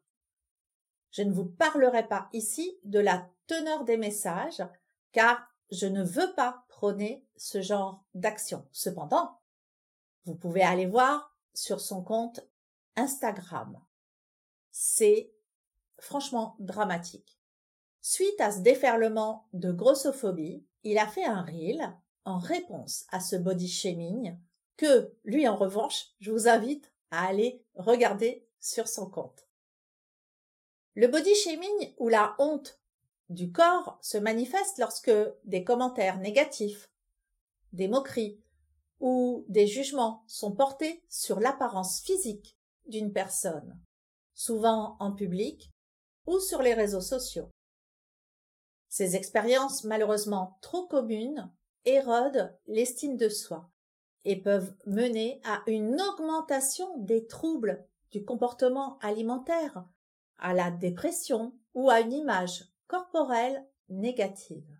Je 1.10 1.22
ne 1.22 1.32
vous 1.32 1.44
parlerai 1.44 2.08
pas 2.08 2.28
ici 2.32 2.78
de 2.84 2.98
la 2.98 3.28
teneur 3.46 3.84
des 3.84 3.96
messages, 3.96 4.62
car 5.12 5.46
je 5.70 5.86
ne 5.86 6.02
veux 6.02 6.34
pas 6.34 6.64
prôner 6.68 7.24
ce 7.36 7.60
genre 7.60 8.04
d'action. 8.14 8.66
Cependant, 8.72 9.40
vous 10.24 10.34
pouvez 10.34 10.62
aller 10.62 10.86
voir 10.86 11.36
sur 11.54 11.80
son 11.80 12.02
compte 12.02 12.40
Instagram. 12.96 13.78
C'est 14.70 15.32
franchement 15.98 16.56
dramatique. 16.58 17.38
Suite 18.00 18.40
à 18.40 18.50
ce 18.50 18.60
déferlement 18.60 19.48
de 19.52 19.70
grossophobie, 19.70 20.66
il 20.82 20.98
a 20.98 21.06
fait 21.06 21.24
un 21.24 21.42
reel 21.42 21.94
en 22.24 22.38
réponse 22.38 23.06
à 23.10 23.20
ce 23.20 23.36
body 23.36 23.68
shaming 23.68 24.36
que 24.82 25.14
lui, 25.22 25.46
en 25.46 25.54
revanche, 25.54 26.08
je 26.18 26.32
vous 26.32 26.48
invite 26.48 26.92
à 27.12 27.24
aller 27.28 27.64
regarder 27.76 28.48
sur 28.58 28.88
son 28.88 29.08
compte. 29.08 29.46
Le 30.96 31.06
body 31.06 31.32
shaming 31.36 31.94
ou 31.98 32.08
la 32.08 32.34
honte 32.40 32.80
du 33.28 33.52
corps 33.52 33.96
se 34.02 34.18
manifeste 34.18 34.78
lorsque 34.78 35.12
des 35.44 35.62
commentaires 35.62 36.18
négatifs, 36.18 36.90
des 37.72 37.86
moqueries 37.86 38.42
ou 38.98 39.44
des 39.48 39.68
jugements 39.68 40.24
sont 40.26 40.50
portés 40.50 41.04
sur 41.08 41.38
l'apparence 41.38 42.00
physique 42.00 42.58
d'une 42.86 43.12
personne, 43.12 43.80
souvent 44.34 44.96
en 44.98 45.12
public 45.12 45.70
ou 46.26 46.40
sur 46.40 46.60
les 46.60 46.74
réseaux 46.74 47.00
sociaux. 47.00 47.50
Ces 48.88 49.14
expériences 49.14 49.84
malheureusement 49.84 50.58
trop 50.60 50.88
communes 50.88 51.52
érodent 51.84 52.52
l'estime 52.66 53.16
de 53.16 53.28
soi 53.28 53.71
et 54.24 54.36
peuvent 54.36 54.74
mener 54.86 55.40
à 55.44 55.62
une 55.66 56.00
augmentation 56.00 56.98
des 56.98 57.26
troubles 57.26 57.84
du 58.10 58.24
comportement 58.24 58.98
alimentaire, 59.00 59.84
à 60.38 60.54
la 60.54 60.70
dépression 60.70 61.54
ou 61.74 61.90
à 61.90 62.00
une 62.00 62.12
image 62.12 62.64
corporelle 62.86 63.66
négative. 63.88 64.78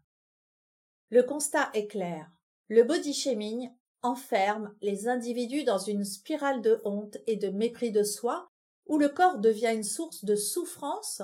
Le 1.11 1.23
constat 1.23 1.71
est 1.75 1.87
clair. 1.87 2.31
Le 2.69 2.85
body 2.85 3.13
shaming 3.13 3.71
enferme 4.03 4.75
les 4.81 5.09
individus 5.09 5.65
dans 5.65 5.79
une 5.79 6.05
spirale 6.05 6.63
de 6.63 6.81
honte 6.85 7.19
et 7.27 7.37
de 7.37 7.49
mépris 7.49 7.93
de 7.93 8.03
soi 8.03 8.49
où 8.87 8.99
le 8.99 9.09
corps 9.09 9.39
devient 9.39 9.73
une 9.75 9.85
source 9.85 10.25
de 10.25 10.37
souffrance 10.37 11.23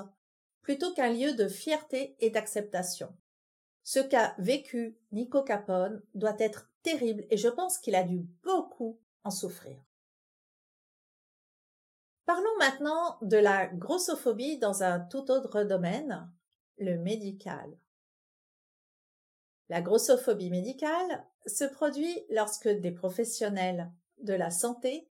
plutôt 0.61 0.93
qu'un 0.93 1.11
lieu 1.11 1.33
de 1.33 1.47
fierté 1.47 2.15
et 2.19 2.29
d'acceptation. 2.29 3.15
Ce 3.83 3.99
qu'a 3.99 4.35
vécu 4.37 4.97
Nico 5.11 5.41
Capone 5.41 6.01
doit 6.13 6.35
être 6.39 6.68
terrible 6.83 7.25
et 7.29 7.37
je 7.37 7.47
pense 7.47 7.77
qu'il 7.77 7.95
a 7.95 8.03
dû 8.03 8.19
beaucoup 8.43 8.99
en 9.23 9.31
souffrir. 9.31 9.77
Parlons 12.25 12.57
maintenant 12.59 13.17
de 13.21 13.37
la 13.37 13.67
grossophobie 13.67 14.59
dans 14.59 14.83
un 14.83 14.99
tout 14.99 15.31
autre 15.31 15.63
domaine, 15.63 16.31
le 16.77 16.97
médical. 16.97 17.77
La 19.69 19.81
grossophobie 19.81 20.49
médicale 20.49 21.25
se 21.45 21.63
produit 21.63 22.25
lorsque 22.29 22.67
des 22.67 22.91
professionnels 22.91 23.91
de 24.19 24.33
la 24.33 24.51
santé 24.51 25.09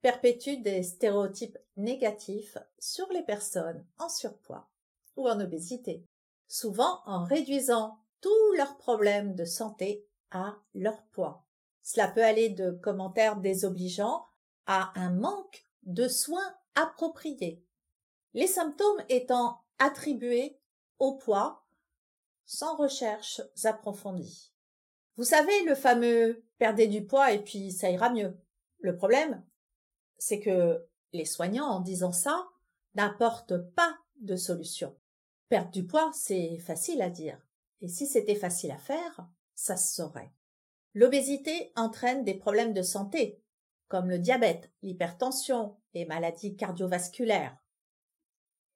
perpétuent 0.00 0.62
des 0.62 0.82
stéréotypes 0.82 1.58
négatifs 1.76 2.58
sur 2.78 3.10
les 3.12 3.22
personnes 3.22 3.86
en 3.98 4.08
surpoids 4.08 4.68
ou 5.16 5.28
en 5.28 5.40
obésité, 5.40 6.04
souvent 6.46 7.00
en 7.06 7.24
réduisant 7.24 7.98
tous 8.20 8.52
leurs 8.56 8.76
problèmes 8.76 9.34
de 9.34 9.44
santé 9.44 10.07
à 10.30 10.56
leur 10.74 11.02
poids. 11.06 11.46
Cela 11.82 12.08
peut 12.08 12.24
aller 12.24 12.50
de 12.50 12.70
commentaires 12.70 13.36
désobligeants 13.36 14.26
à 14.66 14.92
un 14.98 15.10
manque 15.10 15.66
de 15.84 16.08
soins 16.08 16.54
appropriés. 16.74 17.64
Les 18.34 18.46
symptômes 18.46 19.02
étant 19.08 19.64
attribués 19.78 20.60
au 20.98 21.16
poids 21.16 21.64
sans 22.44 22.76
recherches 22.76 23.40
approfondies. 23.64 24.52
Vous 25.16 25.24
savez, 25.24 25.64
le 25.64 25.74
fameux 25.74 26.44
perdez 26.58 26.86
du 26.86 27.06
poids 27.06 27.32
et 27.32 27.42
puis 27.42 27.72
ça 27.72 27.90
ira 27.90 28.10
mieux. 28.10 28.38
Le 28.80 28.96
problème, 28.96 29.44
c'est 30.18 30.40
que 30.40 30.86
les 31.12 31.24
soignants, 31.24 31.66
en 31.66 31.80
disant 31.80 32.12
ça, 32.12 32.48
n'apportent 32.94 33.58
pas 33.74 33.96
de 34.20 34.36
solution. 34.36 34.96
Perdre 35.48 35.70
du 35.70 35.86
poids, 35.86 36.10
c'est 36.12 36.58
facile 36.58 37.00
à 37.02 37.10
dire. 37.10 37.40
Et 37.80 37.88
si 37.88 38.06
c'était 38.06 38.34
facile 38.34 38.70
à 38.70 38.78
faire, 38.78 39.26
ça 39.58 39.76
se 39.76 39.96
saurait. 39.96 40.30
L'obésité 40.94 41.72
entraîne 41.74 42.22
des 42.22 42.34
problèmes 42.34 42.72
de 42.72 42.82
santé, 42.82 43.42
comme 43.88 44.08
le 44.08 44.20
diabète, 44.20 44.70
l'hypertension, 44.82 45.76
les 45.94 46.04
maladies 46.04 46.54
cardiovasculaires. 46.54 47.58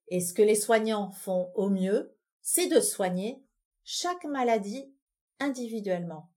Et 0.09 0.21
ce 0.21 0.35
que 0.35 0.43
les 0.43 0.57
soignants 0.57 1.13
font 1.13 1.53
au 1.55 1.69
mieux, 1.71 2.17
c'est 2.41 2.67
de 2.67 2.81
soigner 2.81 3.45
chaque 3.85 4.25
maladie 4.25 4.93
individuellement. 5.39 6.33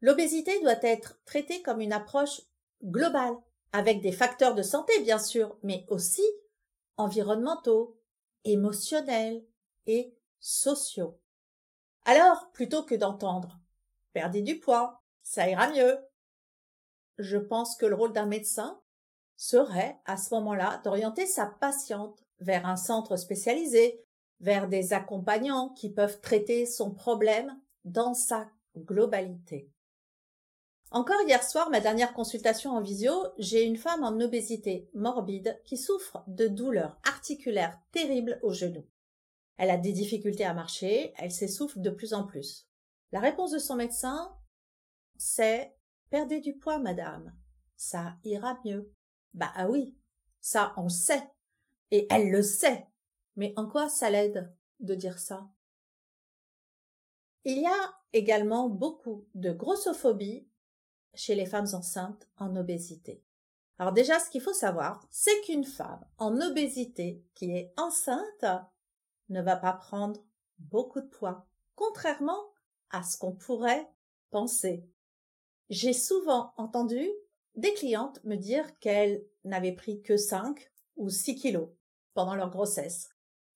L'obésité 0.00 0.60
doit 0.60 0.82
être 0.82 1.22
traitée 1.24 1.62
comme 1.62 1.80
une 1.80 1.92
approche 1.92 2.42
globale, 2.82 3.36
avec 3.70 4.00
des 4.00 4.12
facteurs 4.12 4.56
de 4.56 4.62
santé 4.62 5.00
bien 5.02 5.20
sûr, 5.20 5.56
mais 5.62 5.86
aussi 5.88 6.24
environnementaux, 6.96 8.00
émotionnels 8.42 9.44
et 9.86 10.12
sociaux. 10.40 11.20
Alors, 12.04 12.50
plutôt 12.52 12.82
que 12.82 12.94
d'entendre 12.94 13.58
perdez 14.12 14.42
du 14.42 14.58
poids, 14.60 15.02
ça 15.22 15.48
ira 15.48 15.68
mieux, 15.70 15.98
je 17.18 17.36
pense 17.36 17.76
que 17.76 17.86
le 17.86 17.94
rôle 17.94 18.12
d'un 18.12 18.26
médecin 18.26 18.80
serait, 19.36 19.98
à 20.06 20.16
ce 20.16 20.32
moment-là, 20.34 20.80
d'orienter 20.84 21.26
sa 21.26 21.46
patiente 21.46 22.24
vers 22.40 22.66
un 22.66 22.76
centre 22.76 23.16
spécialisé, 23.16 24.04
vers 24.40 24.68
des 24.68 24.92
accompagnants 24.92 25.70
qui 25.70 25.90
peuvent 25.90 26.20
traiter 26.20 26.66
son 26.66 26.92
problème 26.92 27.58
dans 27.84 28.14
sa 28.14 28.48
globalité. 28.76 29.70
Encore 30.90 31.22
hier 31.26 31.42
soir, 31.42 31.70
ma 31.70 31.80
dernière 31.80 32.14
consultation 32.14 32.70
en 32.70 32.80
visio, 32.80 33.12
j'ai 33.38 33.64
une 33.64 33.76
femme 33.76 34.04
en 34.04 34.20
obésité 34.20 34.88
morbide 34.94 35.60
qui 35.64 35.76
souffre 35.76 36.22
de 36.28 36.46
douleurs 36.46 37.00
articulaires 37.04 37.78
terribles 37.90 38.38
au 38.42 38.52
genou. 38.52 38.86
Elle 39.56 39.70
a 39.70 39.76
des 39.76 39.92
difficultés 39.92 40.44
à 40.44 40.54
marcher, 40.54 41.12
elle 41.16 41.30
s'essouffle 41.30 41.80
de 41.80 41.90
plus 41.90 42.14
en 42.14 42.24
plus. 42.24 42.68
La 43.12 43.20
réponse 43.20 43.52
de 43.52 43.58
son 43.58 43.76
médecin, 43.76 44.36
c'est 45.16 45.74
Perdez 46.14 46.40
du 46.40 46.56
poids, 46.56 46.78
madame. 46.78 47.36
Ça 47.76 48.16
ira 48.22 48.60
mieux. 48.64 48.94
Bah 49.32 49.50
ah 49.56 49.68
oui, 49.68 49.96
ça 50.40 50.72
on 50.76 50.88
sait. 50.88 51.28
Et 51.90 52.06
elle 52.08 52.30
le 52.30 52.40
sait. 52.40 52.86
Mais 53.34 53.52
en 53.56 53.68
quoi 53.68 53.88
ça 53.88 54.10
l'aide 54.10 54.54
de 54.78 54.94
dire 54.94 55.18
ça? 55.18 55.50
Il 57.44 57.58
y 57.58 57.66
a 57.66 57.94
également 58.12 58.68
beaucoup 58.68 59.26
de 59.34 59.50
grossophobie 59.52 60.48
chez 61.14 61.34
les 61.34 61.46
femmes 61.46 61.66
enceintes 61.72 62.28
en 62.36 62.54
obésité. 62.54 63.24
Alors 63.80 63.92
déjà, 63.92 64.20
ce 64.20 64.30
qu'il 64.30 64.40
faut 64.40 64.52
savoir, 64.52 65.04
c'est 65.10 65.40
qu'une 65.42 65.64
femme 65.64 66.06
en 66.18 66.40
obésité 66.40 67.24
qui 67.34 67.50
est 67.50 67.74
enceinte 67.76 68.44
ne 69.28 69.42
va 69.42 69.56
pas 69.56 69.72
prendre 69.72 70.20
beaucoup 70.58 71.00
de 71.00 71.08
poids, 71.08 71.46
contrairement 71.74 72.52
à 72.90 73.02
ce 73.02 73.18
qu'on 73.18 73.32
pourrait 73.32 73.88
penser. 74.30 74.86
J'ai 75.70 75.92
souvent 75.92 76.52
entendu 76.56 77.08
des 77.56 77.72
clientes 77.74 78.22
me 78.24 78.36
dire 78.36 78.78
qu'elles 78.78 79.24
n'avaient 79.44 79.72
pris 79.72 80.02
que 80.02 80.16
5 80.16 80.70
ou 80.96 81.08
6 81.08 81.36
kilos 81.36 81.68
pendant 82.14 82.34
leur 82.34 82.50
grossesse. 82.50 83.10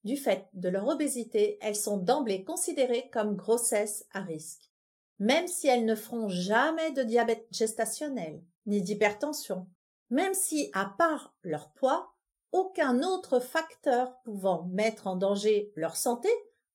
Du 0.05 0.17
fait 0.17 0.49
de 0.55 0.69
leur 0.69 0.87
obésité, 0.89 1.59
elles 1.61 1.77
sont 1.77 1.99
d'emblée 1.99 2.45
considérées 2.45 3.11
comme 3.11 3.37
grossesse 3.37 4.07
à 4.13 4.21
risque. 4.21 4.71
Même 5.19 5.49
si 5.49 5.67
elles 5.67 5.85
ne 5.85 5.97
feront 5.97 6.29
jamais 6.29 6.93
de 6.93 7.03
diabète 7.03 7.47
gestationnel, 7.51 8.43
ni 8.67 8.81
d'hypertension, 8.83 9.69
même 10.11 10.35
si, 10.35 10.71
à 10.73 10.87
part 10.97 11.35
leur 11.43 11.73
poids, 11.73 12.15
aucun 12.53 13.03
autre 13.03 13.41
facteur 13.41 14.21
pouvant 14.23 14.65
mettre 14.65 15.07
en 15.07 15.17
danger 15.17 15.73
leur 15.77 15.97
santé 15.97 16.29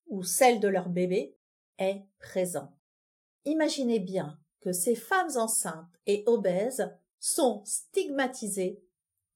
ou 0.06 0.22
celle 0.22 0.60
de 0.60 0.68
leur 0.68 0.88
bébé 0.88 1.36
est 1.78 2.06
présent. 2.18 2.72
Imaginez 3.44 4.00
bien 4.00 4.38
que 4.60 4.72
ces 4.72 4.94
femmes 4.94 5.36
enceintes 5.36 6.00
et 6.06 6.24
obèses 6.26 6.90
sont 7.18 7.62
stigmatisées 7.64 8.82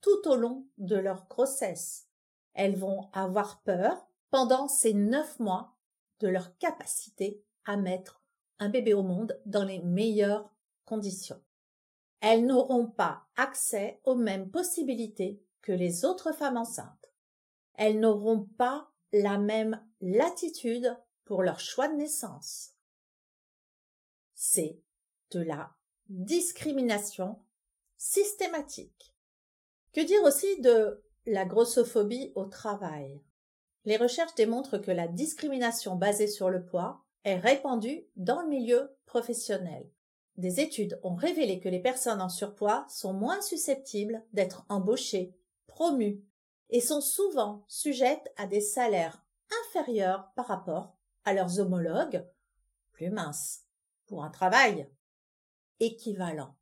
tout 0.00 0.28
au 0.28 0.36
long 0.36 0.66
de 0.78 0.96
leur 0.96 1.26
grossesse. 1.28 2.06
Elles 2.54 2.76
vont 2.76 3.08
avoir 3.12 3.62
peur 3.62 4.06
pendant 4.30 4.68
ces 4.68 4.94
neuf 4.94 5.38
mois 5.38 5.76
de 6.20 6.28
leur 6.28 6.56
capacité 6.58 7.42
à 7.64 7.76
mettre 7.76 8.22
un 8.58 8.68
bébé 8.68 8.94
au 8.94 9.02
monde 9.02 9.40
dans 9.46 9.64
les 9.64 9.80
meilleures 9.80 10.50
conditions. 10.84 11.42
Elles 12.20 12.46
n'auront 12.46 12.86
pas 12.86 13.26
accès 13.36 14.00
aux 14.04 14.16
mêmes 14.16 14.50
possibilités 14.50 15.42
que 15.62 15.72
les 15.72 16.04
autres 16.04 16.32
femmes 16.32 16.56
enceintes. 16.56 17.12
Elles 17.74 18.00
n'auront 18.00 18.44
pas 18.56 18.90
la 19.12 19.38
même 19.38 19.80
latitude 20.00 20.96
pour 21.24 21.42
leur 21.42 21.60
choix 21.60 21.88
de 21.88 21.94
naissance. 21.94 22.70
C'est 24.34 24.80
de 25.30 25.40
la 25.40 25.70
discrimination 26.08 27.38
systématique. 27.96 29.14
Que 29.92 30.00
dire 30.00 30.22
aussi 30.22 30.60
de 30.60 31.02
la 31.26 31.44
grossophobie 31.44 32.32
au 32.34 32.46
travail? 32.46 33.20
Les 33.84 33.96
recherches 33.96 34.34
démontrent 34.34 34.78
que 34.78 34.90
la 34.90 35.08
discrimination 35.08 35.96
basée 35.96 36.28
sur 36.28 36.50
le 36.50 36.64
poids 36.64 37.04
est 37.24 37.38
répandue 37.38 38.06
dans 38.16 38.42
le 38.42 38.48
milieu 38.48 38.90
professionnel. 39.06 39.90
Des 40.36 40.60
études 40.60 41.00
ont 41.02 41.14
révélé 41.14 41.58
que 41.58 41.68
les 41.68 41.80
personnes 41.80 42.20
en 42.20 42.28
surpoids 42.28 42.86
sont 42.88 43.12
moins 43.12 43.40
susceptibles 43.40 44.22
d'être 44.32 44.64
embauchées 44.68 45.34
et 46.70 46.80
sont 46.80 47.00
souvent 47.00 47.64
sujettes 47.68 48.32
à 48.36 48.46
des 48.46 48.60
salaires 48.60 49.24
inférieurs 49.66 50.30
par 50.34 50.46
rapport 50.46 50.96
à 51.24 51.32
leurs 51.32 51.60
homologues 51.60 52.26
plus 52.92 53.10
minces 53.10 53.64
pour 54.06 54.24
un 54.24 54.30
travail 54.30 54.88
équivalent. 55.80 56.54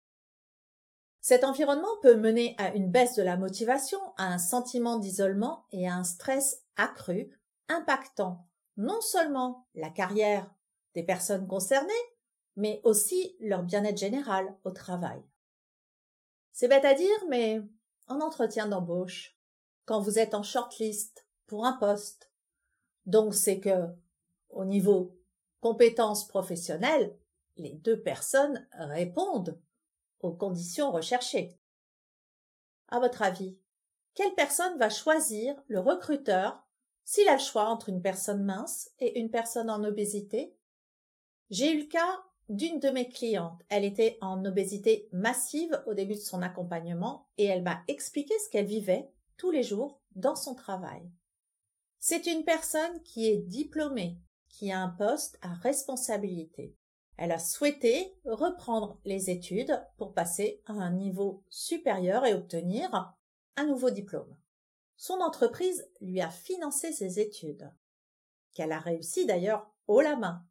Cet 1.20 1.42
environnement 1.42 1.96
peut 2.02 2.16
mener 2.16 2.54
à 2.58 2.74
une 2.74 2.90
baisse 2.90 3.16
de 3.16 3.22
la 3.22 3.36
motivation, 3.36 3.98
à 4.16 4.26
un 4.26 4.38
sentiment 4.38 4.98
d'isolement 4.98 5.66
et 5.72 5.88
à 5.88 5.94
un 5.94 6.04
stress 6.04 6.62
accru, 6.76 7.30
impactant 7.68 8.46
non 8.76 9.00
seulement 9.00 9.66
la 9.74 9.90
carrière 9.90 10.48
des 10.94 11.02
personnes 11.02 11.48
concernées, 11.48 11.92
mais 12.54 12.80
aussi 12.84 13.36
leur 13.40 13.62
bien-être 13.62 13.98
général 13.98 14.56
au 14.64 14.70
travail. 14.70 15.22
C'est 16.52 16.68
bête 16.68 16.84
à 16.84 16.94
dire, 16.94 17.24
mais 17.28 17.60
en 18.08 18.20
entretien 18.20 18.66
d'embauche, 18.66 19.36
quand 19.84 20.00
vous 20.00 20.18
êtes 20.18 20.34
en 20.34 20.42
shortlist 20.42 21.26
pour 21.46 21.64
un 21.64 21.74
poste. 21.74 22.30
Donc 23.04 23.34
c'est 23.34 23.60
que, 23.60 23.86
au 24.50 24.64
niveau 24.64 25.16
compétences 25.60 26.26
professionnelles, 26.26 27.16
les 27.56 27.72
deux 27.72 28.00
personnes 28.00 28.66
répondent 28.72 29.60
aux 30.20 30.32
conditions 30.32 30.92
recherchées. 30.92 31.58
À 32.88 33.00
votre 33.00 33.22
avis, 33.22 33.58
quelle 34.14 34.34
personne 34.34 34.78
va 34.78 34.88
choisir 34.90 35.54
le 35.68 35.80
recruteur 35.80 36.62
s'il 37.04 37.28
a 37.28 37.34
le 37.34 37.40
choix 37.40 37.68
entre 37.68 37.88
une 37.88 38.02
personne 38.02 38.44
mince 38.44 38.90
et 38.98 39.18
une 39.18 39.30
personne 39.30 39.70
en 39.70 39.84
obésité? 39.84 40.56
J'ai 41.50 41.72
eu 41.72 41.80
le 41.80 41.86
cas 41.86 42.24
d'une 42.48 42.80
de 42.80 42.90
mes 42.90 43.08
clientes. 43.08 43.60
Elle 43.68 43.84
était 43.84 44.18
en 44.20 44.44
obésité 44.44 45.08
massive 45.12 45.82
au 45.86 45.94
début 45.94 46.14
de 46.14 46.20
son 46.20 46.42
accompagnement 46.42 47.28
et 47.38 47.44
elle 47.44 47.62
m'a 47.62 47.82
expliqué 47.88 48.34
ce 48.44 48.50
qu'elle 48.50 48.66
vivait 48.66 49.10
tous 49.36 49.50
les 49.50 49.62
jours 49.62 50.00
dans 50.14 50.36
son 50.36 50.54
travail. 50.54 51.10
C'est 51.98 52.26
une 52.26 52.44
personne 52.44 53.02
qui 53.02 53.26
est 53.26 53.38
diplômée, 53.38 54.18
qui 54.48 54.70
a 54.70 54.80
un 54.80 54.88
poste 54.88 55.38
à 55.42 55.52
responsabilité. 55.54 56.76
Elle 57.16 57.32
a 57.32 57.38
souhaité 57.38 58.14
reprendre 58.24 59.00
les 59.04 59.30
études 59.30 59.82
pour 59.96 60.12
passer 60.12 60.62
à 60.66 60.72
un 60.72 60.92
niveau 60.92 61.42
supérieur 61.48 62.26
et 62.26 62.34
obtenir 62.34 63.14
un 63.56 63.66
nouveau 63.66 63.90
diplôme. 63.90 64.36
Son 64.96 65.20
entreprise 65.20 65.88
lui 66.00 66.20
a 66.20 66.30
financé 66.30 66.92
ses 66.92 67.20
études, 67.20 67.70
qu'elle 68.52 68.72
a 68.72 68.78
réussi 68.78 69.26
d'ailleurs 69.26 69.70
haut 69.86 70.00
la 70.00 70.16
main. 70.16 70.44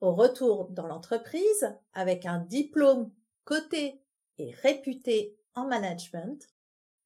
Au 0.00 0.14
retour 0.14 0.68
dans 0.70 0.86
l'entreprise, 0.86 1.76
avec 1.92 2.24
un 2.24 2.38
diplôme 2.38 3.12
coté 3.44 4.02
et 4.38 4.50
réputé 4.52 5.36
en 5.54 5.66
management, 5.66 6.48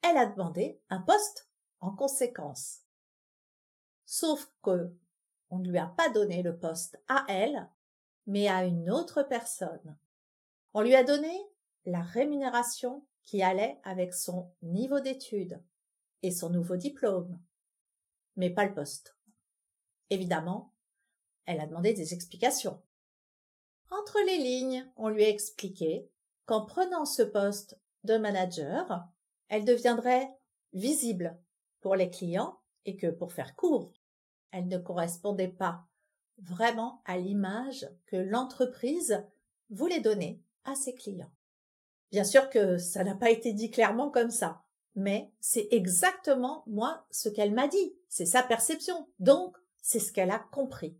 elle 0.02 0.16
a 0.16 0.26
demandé 0.26 0.80
un 0.90 1.00
poste 1.00 1.48
en 1.80 1.90
conséquence. 1.90 2.82
Sauf 4.04 4.52
que 4.62 4.94
on 5.50 5.58
ne 5.58 5.68
lui 5.68 5.78
a 5.78 5.86
pas 5.86 6.08
donné 6.10 6.42
le 6.42 6.56
poste 6.56 7.00
à 7.08 7.24
elle, 7.28 7.68
mais 8.26 8.48
à 8.48 8.64
une 8.64 8.90
autre 8.90 9.22
personne. 9.22 9.96
On 10.72 10.80
lui 10.80 10.94
a 10.94 11.04
donné 11.04 11.32
la 11.86 12.02
rémunération 12.02 13.04
qui 13.22 13.42
allait 13.42 13.80
avec 13.84 14.14
son 14.14 14.52
niveau 14.62 15.00
d'études 15.00 15.62
et 16.22 16.30
son 16.30 16.50
nouveau 16.50 16.76
diplôme, 16.76 17.40
mais 18.36 18.50
pas 18.50 18.66
le 18.66 18.74
poste. 18.74 19.16
Évidemment, 20.10 20.73
elle 21.46 21.60
a 21.60 21.66
demandé 21.66 21.92
des 21.92 22.14
explications. 22.14 22.80
Entre 23.90 24.18
les 24.26 24.38
lignes, 24.38 24.90
on 24.96 25.08
lui 25.08 25.24
a 25.24 25.28
expliqué 25.28 26.08
qu'en 26.46 26.64
prenant 26.64 27.04
ce 27.04 27.22
poste 27.22 27.78
de 28.04 28.16
manager, 28.16 29.04
elle 29.48 29.64
deviendrait 29.64 30.28
visible 30.72 31.38
pour 31.80 31.96
les 31.96 32.10
clients 32.10 32.58
et 32.84 32.96
que 32.96 33.06
pour 33.06 33.32
faire 33.32 33.54
court, 33.56 33.92
elle 34.50 34.68
ne 34.68 34.78
correspondait 34.78 35.48
pas 35.48 35.86
vraiment 36.38 37.02
à 37.04 37.18
l'image 37.18 37.88
que 38.06 38.16
l'entreprise 38.16 39.24
voulait 39.70 40.00
donner 40.00 40.42
à 40.64 40.74
ses 40.74 40.94
clients. 40.94 41.32
Bien 42.10 42.24
sûr 42.24 42.50
que 42.50 42.78
ça 42.78 43.04
n'a 43.04 43.14
pas 43.14 43.30
été 43.30 43.52
dit 43.52 43.70
clairement 43.70 44.10
comme 44.10 44.30
ça, 44.30 44.62
mais 44.94 45.32
c'est 45.40 45.68
exactement 45.70 46.62
moi 46.66 47.06
ce 47.10 47.28
qu'elle 47.28 47.54
m'a 47.54 47.68
dit, 47.68 47.96
c'est 48.08 48.26
sa 48.26 48.42
perception, 48.42 49.08
donc 49.18 49.56
c'est 49.82 49.98
ce 49.98 50.12
qu'elle 50.12 50.30
a 50.30 50.38
compris. 50.38 50.96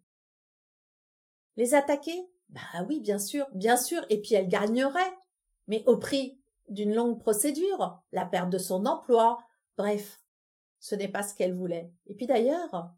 Les 1.57 1.75
attaquer? 1.75 2.29
Bah 2.49 2.85
oui, 2.89 3.01
bien 3.01 3.19
sûr, 3.19 3.47
bien 3.53 3.77
sûr, 3.77 4.05
et 4.11 4.21
puis 4.21 4.35
elle 4.35 4.49
gagnerait, 4.49 5.17
mais 5.67 5.83
au 5.87 5.97
prix 5.97 6.41
d'une 6.69 6.95
longue 6.95 7.19
procédure, 7.19 8.01
la 8.13 8.27
perte 8.27 8.51
de 8.51 8.59
son 8.59 8.87
emploi, 8.87 9.39
bref, 9.77 10.21
ce 10.79 10.95
n'est 10.95 11.09
pas 11.09 11.23
ce 11.23 11.35
qu'elle 11.35 11.55
voulait. 11.55 11.93
Et 12.07 12.15
puis 12.15 12.27
d'ailleurs, 12.27 12.93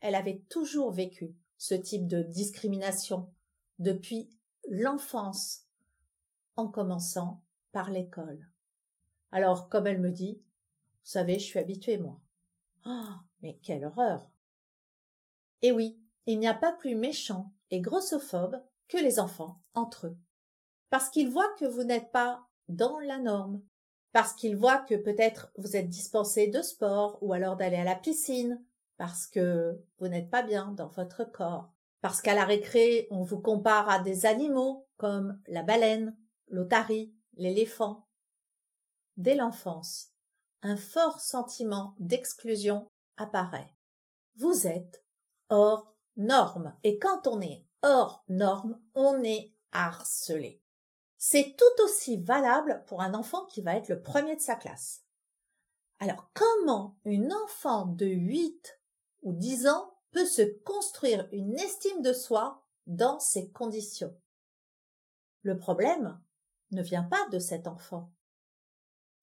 elle 0.00 0.14
avait 0.14 0.44
toujours 0.48 0.92
vécu 0.92 1.36
ce 1.58 1.74
type 1.74 2.06
de 2.06 2.22
discrimination 2.22 3.32
depuis 3.78 4.30
l'enfance, 4.68 5.66
en 6.56 6.68
commençant 6.68 7.42
par 7.72 7.90
l'école. 7.90 8.48
Alors, 9.32 9.68
comme 9.68 9.86
elle 9.86 10.00
me 10.00 10.10
dit, 10.10 10.42
vous 10.42 11.10
savez, 11.10 11.38
je 11.38 11.44
suis 11.44 11.58
habituée, 11.58 11.98
moi. 11.98 12.20
Oh, 12.86 13.14
mais 13.42 13.58
quelle 13.62 13.84
horreur. 13.84 14.28
Et 15.62 15.72
oui, 15.72 15.99
il 16.26 16.38
n'y 16.38 16.48
a 16.48 16.54
pas 16.54 16.72
plus 16.72 16.94
méchant 16.94 17.52
et 17.70 17.80
grossophobe 17.80 18.62
que 18.88 18.98
les 18.98 19.18
enfants 19.18 19.60
entre 19.74 20.08
eux. 20.08 20.16
Parce 20.90 21.08
qu'ils 21.08 21.30
voient 21.30 21.54
que 21.58 21.64
vous 21.64 21.84
n'êtes 21.84 22.10
pas 22.10 22.46
dans 22.68 22.98
la 23.00 23.18
norme. 23.18 23.62
Parce 24.12 24.32
qu'ils 24.32 24.56
voient 24.56 24.78
que 24.78 24.96
peut-être 24.96 25.52
vous 25.56 25.76
êtes 25.76 25.88
dispensé 25.88 26.48
de 26.48 26.62
sport 26.62 27.18
ou 27.22 27.32
alors 27.32 27.56
d'aller 27.56 27.76
à 27.76 27.84
la 27.84 27.94
piscine 27.94 28.62
parce 29.00 29.26
que 29.26 29.82
vous 29.98 30.08
n'êtes 30.08 30.28
pas 30.28 30.42
bien 30.42 30.72
dans 30.72 30.88
votre 30.88 31.24
corps, 31.24 31.72
parce 32.02 32.20
qu'à 32.20 32.34
la 32.34 32.44
récré, 32.44 33.08
on 33.10 33.22
vous 33.22 33.40
compare 33.40 33.88
à 33.88 33.98
des 33.98 34.26
animaux 34.26 34.86
comme 34.98 35.40
la 35.46 35.62
baleine, 35.62 36.14
l'otarie, 36.48 37.10
l'éléphant. 37.38 38.06
Dès 39.16 39.34
l'enfance, 39.34 40.10
un 40.60 40.76
fort 40.76 41.18
sentiment 41.18 41.94
d'exclusion 41.98 42.90
apparaît. 43.16 43.74
Vous 44.36 44.66
êtes 44.66 45.02
hors 45.48 45.94
norme, 46.20 46.76
et 46.84 46.98
quand 46.98 47.26
on 47.26 47.40
est 47.40 47.64
hors 47.82 48.24
norme, 48.28 48.80
on 48.94 49.22
est 49.22 49.52
harcelé. 49.72 50.62
C'est 51.16 51.54
tout 51.56 51.84
aussi 51.84 52.16
valable 52.16 52.84
pour 52.86 53.02
un 53.02 53.14
enfant 53.14 53.44
qui 53.46 53.62
va 53.62 53.76
être 53.76 53.88
le 53.88 54.00
premier 54.00 54.36
de 54.36 54.40
sa 54.40 54.54
classe. 54.54 55.04
Alors 55.98 56.30
comment 56.32 56.98
une 57.04 57.32
enfant 57.32 57.86
de 57.86 58.06
8 58.06 58.80
ou 59.22 59.32
dix 59.34 59.66
ans 59.66 59.92
peut 60.12 60.24
se 60.24 60.42
construire 60.62 61.28
une 61.32 61.58
estime 61.58 62.00
de 62.00 62.12
soi 62.12 62.64
dans 62.86 63.18
ces 63.18 63.50
conditions? 63.50 64.16
Le 65.42 65.58
problème 65.58 66.18
ne 66.70 66.82
vient 66.82 67.02
pas 67.02 67.28
de 67.30 67.38
cet 67.38 67.66
enfant. 67.66 68.10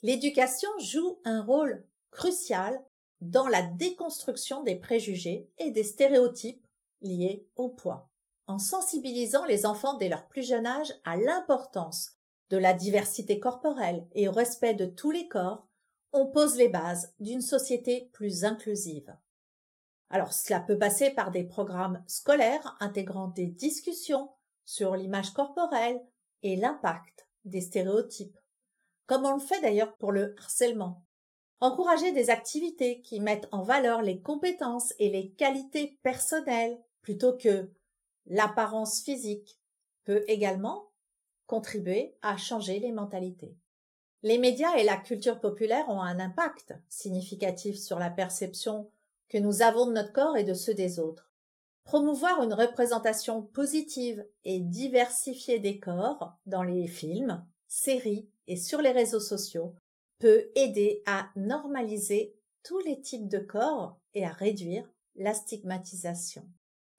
L'éducation 0.03 0.69
joue 0.79 1.19
un 1.25 1.41
rôle 1.41 1.83
crucial 2.11 2.79
dans 3.21 3.47
la 3.47 3.63
déconstruction 3.63 4.61
des 4.61 4.75
préjugés 4.75 5.49
et 5.57 5.71
des 5.71 5.83
stéréotypes 5.83 6.66
liés 7.01 7.47
au 7.55 7.69
poids, 7.69 8.09
en 8.47 8.59
sensibilisant 8.59 9.45
les 9.45 9.65
enfants 9.65 9.97
dès 9.97 10.09
leur 10.09 10.27
plus 10.27 10.47
jeune 10.47 10.65
âge 10.65 10.93
à 11.03 11.17
l'importance 11.17 12.17
de 12.49 12.57
la 12.57 12.73
diversité 12.73 13.39
corporelle 13.39 14.07
et 14.13 14.27
au 14.27 14.31
respect 14.31 14.73
de 14.73 14.85
tous 14.85 15.11
les 15.11 15.27
corps, 15.27 15.67
on 16.13 16.27
pose 16.27 16.55
les 16.55 16.69
bases 16.69 17.13
d'une 17.19 17.41
société 17.41 18.09
plus 18.13 18.45
inclusive. 18.45 19.15
Alors 20.09 20.33
cela 20.33 20.61
peut 20.61 20.77
passer 20.77 21.09
par 21.11 21.31
des 21.31 21.43
programmes 21.43 22.03
scolaires 22.07 22.77
intégrant 22.79 23.27
des 23.27 23.47
discussions 23.47 24.29
sur 24.63 24.95
l'image 24.95 25.31
corporelle 25.31 26.01
et 26.43 26.55
l'impact 26.55 27.27
des 27.43 27.61
stéréotypes, 27.61 28.37
comme 29.05 29.25
on 29.25 29.33
le 29.33 29.41
fait 29.41 29.59
d'ailleurs 29.61 29.95
pour 29.97 30.11
le 30.11 30.35
harcèlement. 30.39 31.03
Encourager 31.59 32.11
des 32.11 32.29
activités 32.29 33.01
qui 33.01 33.19
mettent 33.19 33.49
en 33.51 33.63
valeur 33.63 34.01
les 34.01 34.21
compétences 34.21 34.93
et 34.99 35.09
les 35.09 35.31
qualités 35.31 35.97
personnelles 36.03 36.77
plutôt 37.07 37.37
que 37.37 37.69
l'apparence 38.25 38.99
physique 38.99 39.57
peut 40.03 40.25
également 40.27 40.89
contribuer 41.45 42.17
à 42.21 42.35
changer 42.35 42.81
les 42.81 42.91
mentalités. 42.91 43.55
Les 44.23 44.37
médias 44.37 44.75
et 44.75 44.83
la 44.83 44.97
culture 44.97 45.39
populaire 45.39 45.87
ont 45.87 46.01
un 46.01 46.19
impact 46.19 46.73
significatif 46.89 47.77
sur 47.77 47.97
la 47.97 48.09
perception 48.09 48.91
que 49.29 49.37
nous 49.37 49.61
avons 49.61 49.85
de 49.85 49.93
notre 49.93 50.11
corps 50.11 50.35
et 50.35 50.43
de 50.43 50.53
ceux 50.53 50.73
des 50.73 50.99
autres. 50.99 51.31
Promouvoir 51.85 52.43
une 52.43 52.53
représentation 52.53 53.41
positive 53.41 54.27
et 54.43 54.59
diversifiée 54.59 55.59
des 55.59 55.79
corps 55.79 56.33
dans 56.45 56.63
les 56.63 56.87
films, 56.87 57.41
séries 57.69 58.27
et 58.47 58.57
sur 58.57 58.81
les 58.81 58.91
réseaux 58.91 59.21
sociaux 59.21 59.75
peut 60.19 60.49
aider 60.55 61.03
à 61.05 61.29
normaliser 61.37 62.35
tous 62.63 62.79
les 62.79 62.99
types 62.99 63.29
de 63.29 63.39
corps 63.39 63.97
et 64.13 64.25
à 64.25 64.33
réduire 64.33 64.91
la 65.15 65.33
stigmatisation. 65.33 66.45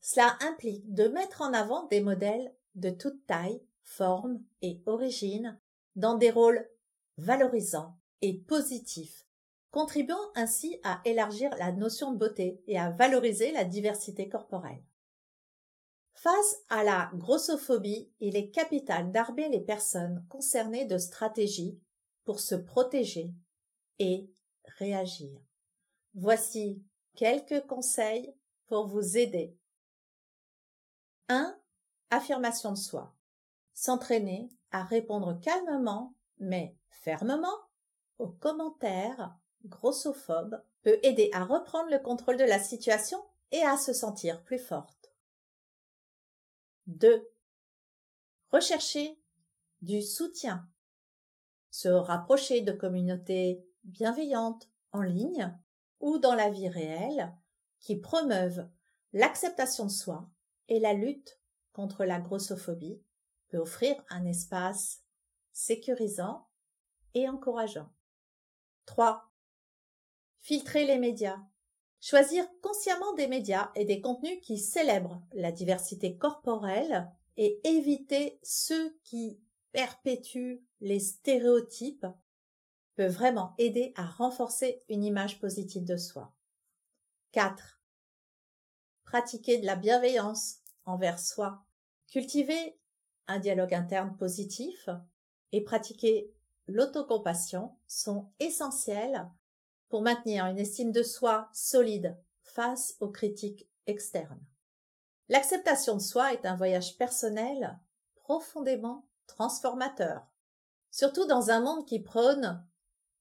Cela 0.01 0.37
implique 0.41 0.93
de 0.93 1.09
mettre 1.09 1.43
en 1.43 1.53
avant 1.53 1.87
des 1.87 2.01
modèles 2.01 2.55
de 2.75 2.91
toute 2.91 3.27
taille, 3.27 3.63
forme 3.83 4.43
et 4.63 4.83
origine 4.87 5.59
dans 5.97 6.15
des 6.15 6.31
rôles 6.31 6.69
valorisants 7.17 7.97
et 8.21 8.39
positifs 8.39 9.29
contribuant 9.71 10.33
ainsi 10.35 10.81
à 10.83 11.01
élargir 11.05 11.55
la 11.57 11.73
notion 11.73 12.13
de 12.13 12.19
beauté 12.19 12.63
et 12.67 12.79
à 12.79 12.91
valoriser 12.91 13.53
la 13.53 13.65
diversité 13.65 14.29
corporelle. 14.29 14.83
Face 16.15 16.57
à 16.69 16.83
la 16.83 17.11
grossophobie, 17.15 18.11
il 18.19 18.37
est 18.37 18.51
capital 18.51 19.13
d'armer 19.13 19.49
les 19.49 19.61
personnes 19.61 20.27
concernées 20.29 20.85
de 20.85 20.99
stratégies 20.99 21.79
pour 22.25 22.41
se 22.41 22.57
protéger 22.57 23.33
et 23.99 24.29
réagir. 24.79 25.41
Voici 26.15 26.83
quelques 27.15 27.65
conseils 27.67 28.35
pour 28.67 28.89
vous 28.89 29.17
aider. 29.17 29.57
1. 31.29 31.59
Affirmation 32.11 32.73
de 32.73 32.79
soi. 32.79 33.15
S'entraîner 33.75 34.51
à 34.71 34.83
répondre 34.83 35.39
calmement 35.41 36.15
mais 36.39 36.77
fermement 36.89 37.57
aux 38.19 38.29
commentaires 38.29 39.37
grossophobe 39.65 40.63
peut 40.83 40.99
aider 41.03 41.31
à 41.33 41.45
reprendre 41.45 41.91
le 41.91 41.99
contrôle 41.99 42.37
de 42.37 42.45
la 42.45 42.59
situation 42.59 43.23
et 43.51 43.63
à 43.63 43.77
se 43.77 43.93
sentir 43.93 44.43
plus 44.43 44.59
forte. 44.59 45.13
2. 46.87 47.29
Rechercher 48.51 49.21
du 49.83 50.01
soutien. 50.01 50.67
Se 51.71 51.89
rapprocher 51.89 52.63
de 52.63 52.73
communautés 52.73 53.63
bienveillantes 53.85 54.71
en 54.93 55.03
ligne 55.03 55.55
ou 56.01 56.19
dans 56.19 56.35
la 56.35 56.49
vie 56.49 56.69
réelle 56.69 57.35
qui 57.81 57.97
promeuvent 57.97 58.69
l'acceptation 59.13 59.85
de 59.85 59.91
soi 59.91 60.29
et 60.69 60.81
la 60.81 60.93
lutte 60.93 61.41
contre 61.73 62.05
la 62.05 62.21
grossophobie 62.21 63.03
peut 63.49 63.59
offrir 63.59 63.95
un 64.11 64.25
espace 64.27 65.03
sécurisant 65.53 66.47
et 67.15 67.29
encourageant. 67.29 67.91
3. 68.87 69.31
Filtrer 70.41 70.87
les 70.87 70.99
médias. 70.99 71.39
Choisir 72.01 72.47
consciemment 72.63 73.13
des 73.15 73.27
médias 73.27 73.73
et 73.75 73.85
des 73.85 74.01
contenus 74.01 74.39
qui 74.43 74.59
célèbrent 74.59 75.21
la 75.33 75.51
diversité 75.51 76.17
corporelle 76.17 77.11
et 77.37 77.61
éviter 77.65 78.39
ceux 78.43 78.97
qui 79.05 79.41
perpétuent 79.73 80.63
les 80.81 81.01
stéréotypes 81.01 82.07
peut 82.95 83.07
vraiment 83.07 83.55
aider 83.59 83.93
à 83.97 84.07
renforcer 84.07 84.83
une 84.89 85.05
image 85.05 85.41
positive 85.41 85.85
de 85.85 85.97
soi. 85.97 86.35
4. 87.33 87.78
Pratiquer 89.09 89.57
de 89.57 89.65
la 89.65 89.75
bienveillance 89.75 90.57
envers 90.85 91.19
soi. 91.19 91.65
Cultiver 92.09 92.79
un 93.27 93.39
dialogue 93.39 93.73
interne 93.73 94.15
positif 94.19 94.91
et 95.51 95.63
pratiquer 95.63 96.31
l'autocompassion 96.67 97.75
sont 97.87 98.29
essentiels 98.39 99.27
pour 99.89 100.03
maintenir 100.03 100.45
une 100.45 100.59
estime 100.59 100.93
de 100.93 101.03
soi 101.03 101.49
solide 101.55 102.19
face 102.43 102.97
aux 103.01 103.09
critiques 103.09 103.67
externes. 103.87 104.45
L'acceptation 105.31 105.95
de 105.95 106.03
soi 106.03 106.35
est 106.35 106.45
un 106.45 106.57
voyage 106.57 106.99
personnel 106.99 107.79
profondément 108.15 109.09
transformateur, 109.27 110.27
surtout 110.91 111.25
dans 111.25 111.49
un 111.49 111.63
monde 111.63 111.87
qui 111.87 112.01
prône 112.01 112.63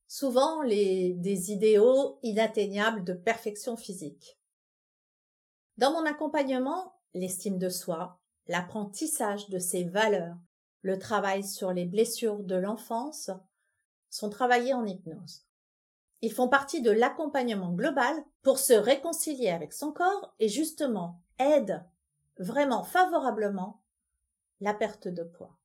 souvent 0.09 0.65
des 0.65 1.51
idéaux 1.53 2.19
inatteignables 2.23 3.05
de 3.05 3.13
perfection 3.13 3.77
physique. 3.77 4.36
Dans 5.77 5.91
mon 5.91 6.05
accompagnement, 6.07 6.95
l'estime 7.13 7.59
de 7.59 7.69
soi, 7.69 8.19
l'apprentissage 8.47 9.49
de 9.49 9.59
ses 9.59 9.83
valeurs, 9.83 10.35
le 10.81 10.97
travail 10.97 11.43
sur 11.43 11.71
les 11.71 11.85
blessures 11.85 12.39
de 12.39 12.55
l'enfance 12.55 13.29
sont 14.09 14.29
travaillés 14.29 14.73
en 14.73 14.85
hypnose. 14.85 15.45
Ils 16.21 16.33
font 16.33 16.47
partie 16.47 16.81
de 16.81 16.89
l'accompagnement 16.89 17.71
global 17.71 18.15
pour 18.41 18.57
se 18.57 18.73
réconcilier 18.73 19.49
avec 19.49 19.71
son 19.71 19.91
corps 19.91 20.33
et 20.39 20.49
justement 20.49 21.21
aident 21.37 21.85
vraiment 22.39 22.83
favorablement 22.83 23.81
la 24.61 24.73
perte 24.73 25.07
de 25.07 25.23
poids. 25.23 25.59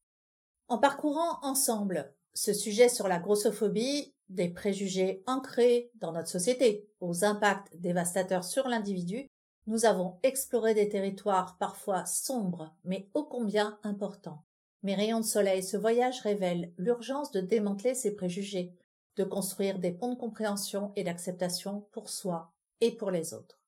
En 0.69 0.77
parcourant 0.77 1.39
ensemble 1.43 2.13
ce 2.35 2.53
sujet 2.53 2.91
sur 2.91 3.09
la 3.09 3.19
grossophobie, 3.19 4.15
des 4.29 4.49
préjugés 4.49 5.23
ancrés 5.27 5.91
dans 5.95 6.13
notre 6.13 6.29
société 6.29 6.89
aux 7.01 7.25
impacts 7.25 7.75
dévastateurs 7.77 8.45
sur 8.45 8.69
l'individu, 8.69 9.31
nous 9.67 9.85
avons 9.85 10.19
exploré 10.23 10.75
des 10.75 10.89
territoires 10.89 11.57
parfois 11.59 12.05
sombres 12.05 12.75
mais 12.85 13.09
ô 13.15 13.25
combien 13.25 13.79
importants. 13.83 14.45
Mes 14.83 14.95
rayons 14.95 15.21
de 15.21 15.25
soleil, 15.25 15.63
ce 15.63 15.77
voyage 15.77 16.21
révèle 16.21 16.73
l'urgence 16.77 17.31
de 17.31 17.41
démanteler 17.41 17.95
ces 17.95 18.15
préjugés, 18.15 18.75
de 19.17 19.25
construire 19.25 19.79
des 19.79 19.93
ponts 19.93 20.13
de 20.15 20.19
compréhension 20.19 20.93
et 20.97 21.05
d'acceptation 21.05 21.87
pour 21.93 22.09
soi 22.09 22.53
et 22.81 22.91
pour 22.91 23.11
les 23.11 23.35
autres. 23.35 23.61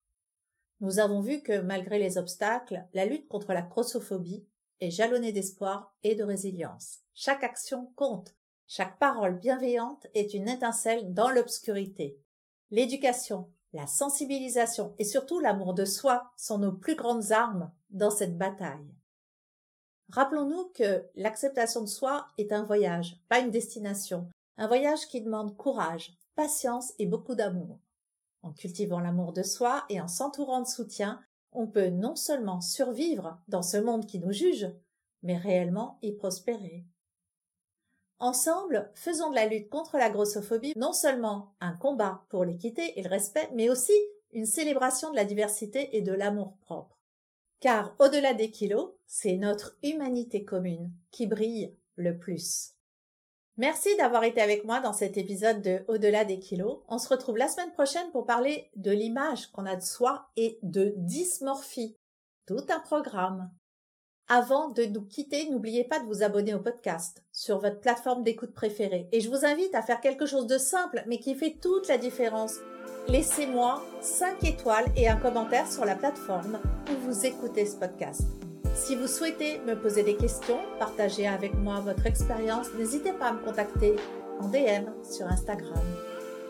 Nous 0.80 0.98
avons 0.98 1.20
vu 1.20 1.40
que 1.40 1.61
malgré 1.61 1.98
les 1.98 2.18
obstacles, 2.18 2.85
la 2.94 3.07
lutte 3.07 3.28
contre 3.28 3.52
la 3.52 3.62
grossophobie 3.62 4.44
est 4.80 4.90
jalonnée 4.90 5.33
d'espoir 5.33 5.94
et 6.02 6.16
de 6.16 6.24
résilience. 6.24 7.00
Chaque 7.14 7.44
action 7.44 7.92
compte, 7.94 8.35
chaque 8.66 8.98
parole 8.98 9.38
bienveillante 9.38 10.07
est 10.14 10.35
une 10.35 10.48
étincelle 10.48 11.14
dans 11.14 11.30
l'obscurité. 11.30 12.18
L'éducation, 12.70 13.48
la 13.74 13.87
sensibilisation 13.87 14.94
et 14.98 15.04
surtout 15.04 15.40
l'amour 15.40 15.74
de 15.74 15.84
soi 15.84 16.30
sont 16.37 16.58
nos 16.58 16.72
plus 16.72 16.94
grandes 16.94 17.32
armes 17.32 17.70
dans 17.90 18.10
cette 18.10 18.38
bataille. 18.38 18.94
Rappelons-nous 20.10 20.70
que 20.74 21.04
l'acceptation 21.16 21.80
de 21.82 21.88
soi 21.88 22.28
est 22.38 22.52
un 22.52 22.62
voyage, 22.62 23.20
pas 23.28 23.40
une 23.40 23.50
destination, 23.50 24.28
un 24.56 24.68
voyage 24.68 25.08
qui 25.08 25.20
demande 25.20 25.56
courage, 25.56 26.16
patience 26.37 26.92
et 26.98 27.06
beaucoup 27.06 27.34
d'amour. 27.34 27.80
En 28.42 28.52
cultivant 28.52 29.00
l'amour 29.00 29.32
de 29.32 29.42
soi 29.42 29.84
et 29.88 30.00
en 30.00 30.08
s'entourant 30.08 30.62
de 30.62 30.68
soutien, 30.68 31.20
on 31.52 31.66
peut 31.66 31.88
non 31.88 32.14
seulement 32.14 32.60
survivre 32.60 33.40
dans 33.48 33.62
ce 33.62 33.76
monde 33.76 34.06
qui 34.06 34.20
nous 34.20 34.32
juge, 34.32 34.68
mais 35.22 35.37
réellement 35.37 35.98
y 36.02 36.12
prospérer. 36.12 36.84
Ensemble, 38.18 38.90
faisons 38.94 39.31
de 39.31 39.35
la 39.35 39.46
lutte 39.46 39.68
contre 39.68 39.98
la 39.98 40.11
grossophobie 40.11 40.72
non 40.77 40.92
seulement 40.92 41.55
un 41.61 41.72
combat 41.72 42.24
pour 42.29 42.44
l'équité 42.44 42.98
et 42.98 43.03
le 43.03 43.11
respect, 43.11 43.48
mais 43.55 43.68
aussi 43.68 43.92
une 44.33 44.46
célébration 44.46 45.11
de 45.11 45.16
la 45.16 45.24
diversité 45.24 45.96
et 45.96 46.03
de 46.03 46.12
l'amour 46.12 46.57
propre. 46.62 46.98
Car 47.61 47.94
au-delà 47.98 48.35
des 48.35 48.50
kilos, 48.50 48.92
c'est 49.07 49.37
notre 49.37 49.77
humanité 49.83 50.44
commune 50.44 50.92
qui 51.11 51.27
brille 51.27 51.77
le 51.96 52.18
plus. 52.18 52.74
Merci 53.57 53.96
d'avoir 53.96 54.24
été 54.24 54.40
avec 54.40 54.64
moi 54.64 54.81
dans 54.81 54.92
cet 54.92 55.16
épisode 55.16 55.62
de 55.62 55.85
Au-delà 55.87 56.24
des 56.24 56.40
kilos. 56.40 56.81
On 56.88 56.98
se 56.98 57.09
retrouve 57.09 57.37
la 57.37 57.48
semaine 57.48 57.70
prochaine 57.72 58.11
pour 58.11 58.27
parler 58.27 58.68
de 58.74 58.90
l'image 58.90 59.46
qu'on 59.53 59.64
a 59.64 59.77
de 59.77 59.83
soi 59.83 60.29
et 60.37 60.59
de 60.62 60.92
dysmorphie. 60.96 61.96
Tout 62.46 62.66
un 62.68 62.81
programme. 62.81 63.50
Avant 64.28 64.70
de 64.70 64.84
nous 64.84 65.02
quitter, 65.02 65.50
n'oubliez 65.50 65.84
pas 65.84 66.00
de 66.00 66.06
vous 66.06 66.22
abonner 66.22 66.54
au 66.54 66.58
podcast 66.58 67.22
sur 67.30 67.58
votre 67.58 67.80
plateforme 67.80 68.22
d'écoute 68.22 68.54
préférée. 68.54 69.06
Et 69.12 69.20
je 69.20 69.28
vous 69.28 69.44
invite 69.44 69.74
à 69.74 69.82
faire 69.82 70.00
quelque 70.00 70.24
chose 70.24 70.46
de 70.46 70.56
simple 70.56 71.04
mais 71.06 71.18
qui 71.18 71.34
fait 71.34 71.58
toute 71.60 71.88
la 71.88 71.98
différence. 71.98 72.54
Laissez-moi 73.08 73.82
5 74.00 74.42
étoiles 74.44 74.87
et 74.96 75.08
un 75.08 75.16
commentaire 75.16 75.70
sur 75.70 75.84
la 75.84 75.94
plateforme 75.94 76.58
où 76.90 77.06
vous 77.06 77.26
écoutez 77.26 77.66
ce 77.66 77.76
podcast. 77.76 78.22
Si 78.74 78.96
vous 78.96 79.08
souhaitez 79.08 79.58
me 79.66 79.74
poser 79.74 80.02
des 80.02 80.16
questions, 80.16 80.58
partager 80.78 81.26
avec 81.26 81.54
moi 81.54 81.80
votre 81.80 82.06
expérience, 82.06 82.68
n'hésitez 82.78 83.12
pas 83.12 83.26
à 83.26 83.32
me 83.32 83.44
contacter 83.44 83.94
en 84.40 84.48
DM 84.48 84.88
sur 85.02 85.26
Instagram. 85.26 85.84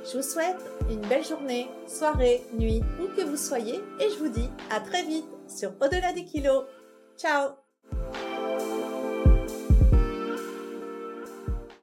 Je 0.04 0.18
vous 0.18 0.22
souhaite 0.22 0.60
une 0.90 1.00
belle 1.08 1.24
journée, 1.24 1.68
soirée, 1.88 2.42
nuit, 2.56 2.82
où 3.02 3.08
que 3.16 3.26
vous 3.26 3.37
soyez, 3.37 3.80
et 4.00 4.10
je 4.10 4.18
vous 4.18 4.28
dis 4.28 4.48
à 4.70 4.80
très 4.80 5.02
vite 5.02 5.26
sur 5.48 5.72
Au-delà 5.80 6.12
des 6.12 6.24
kilos. 6.24 6.64
Ciao 7.16 7.63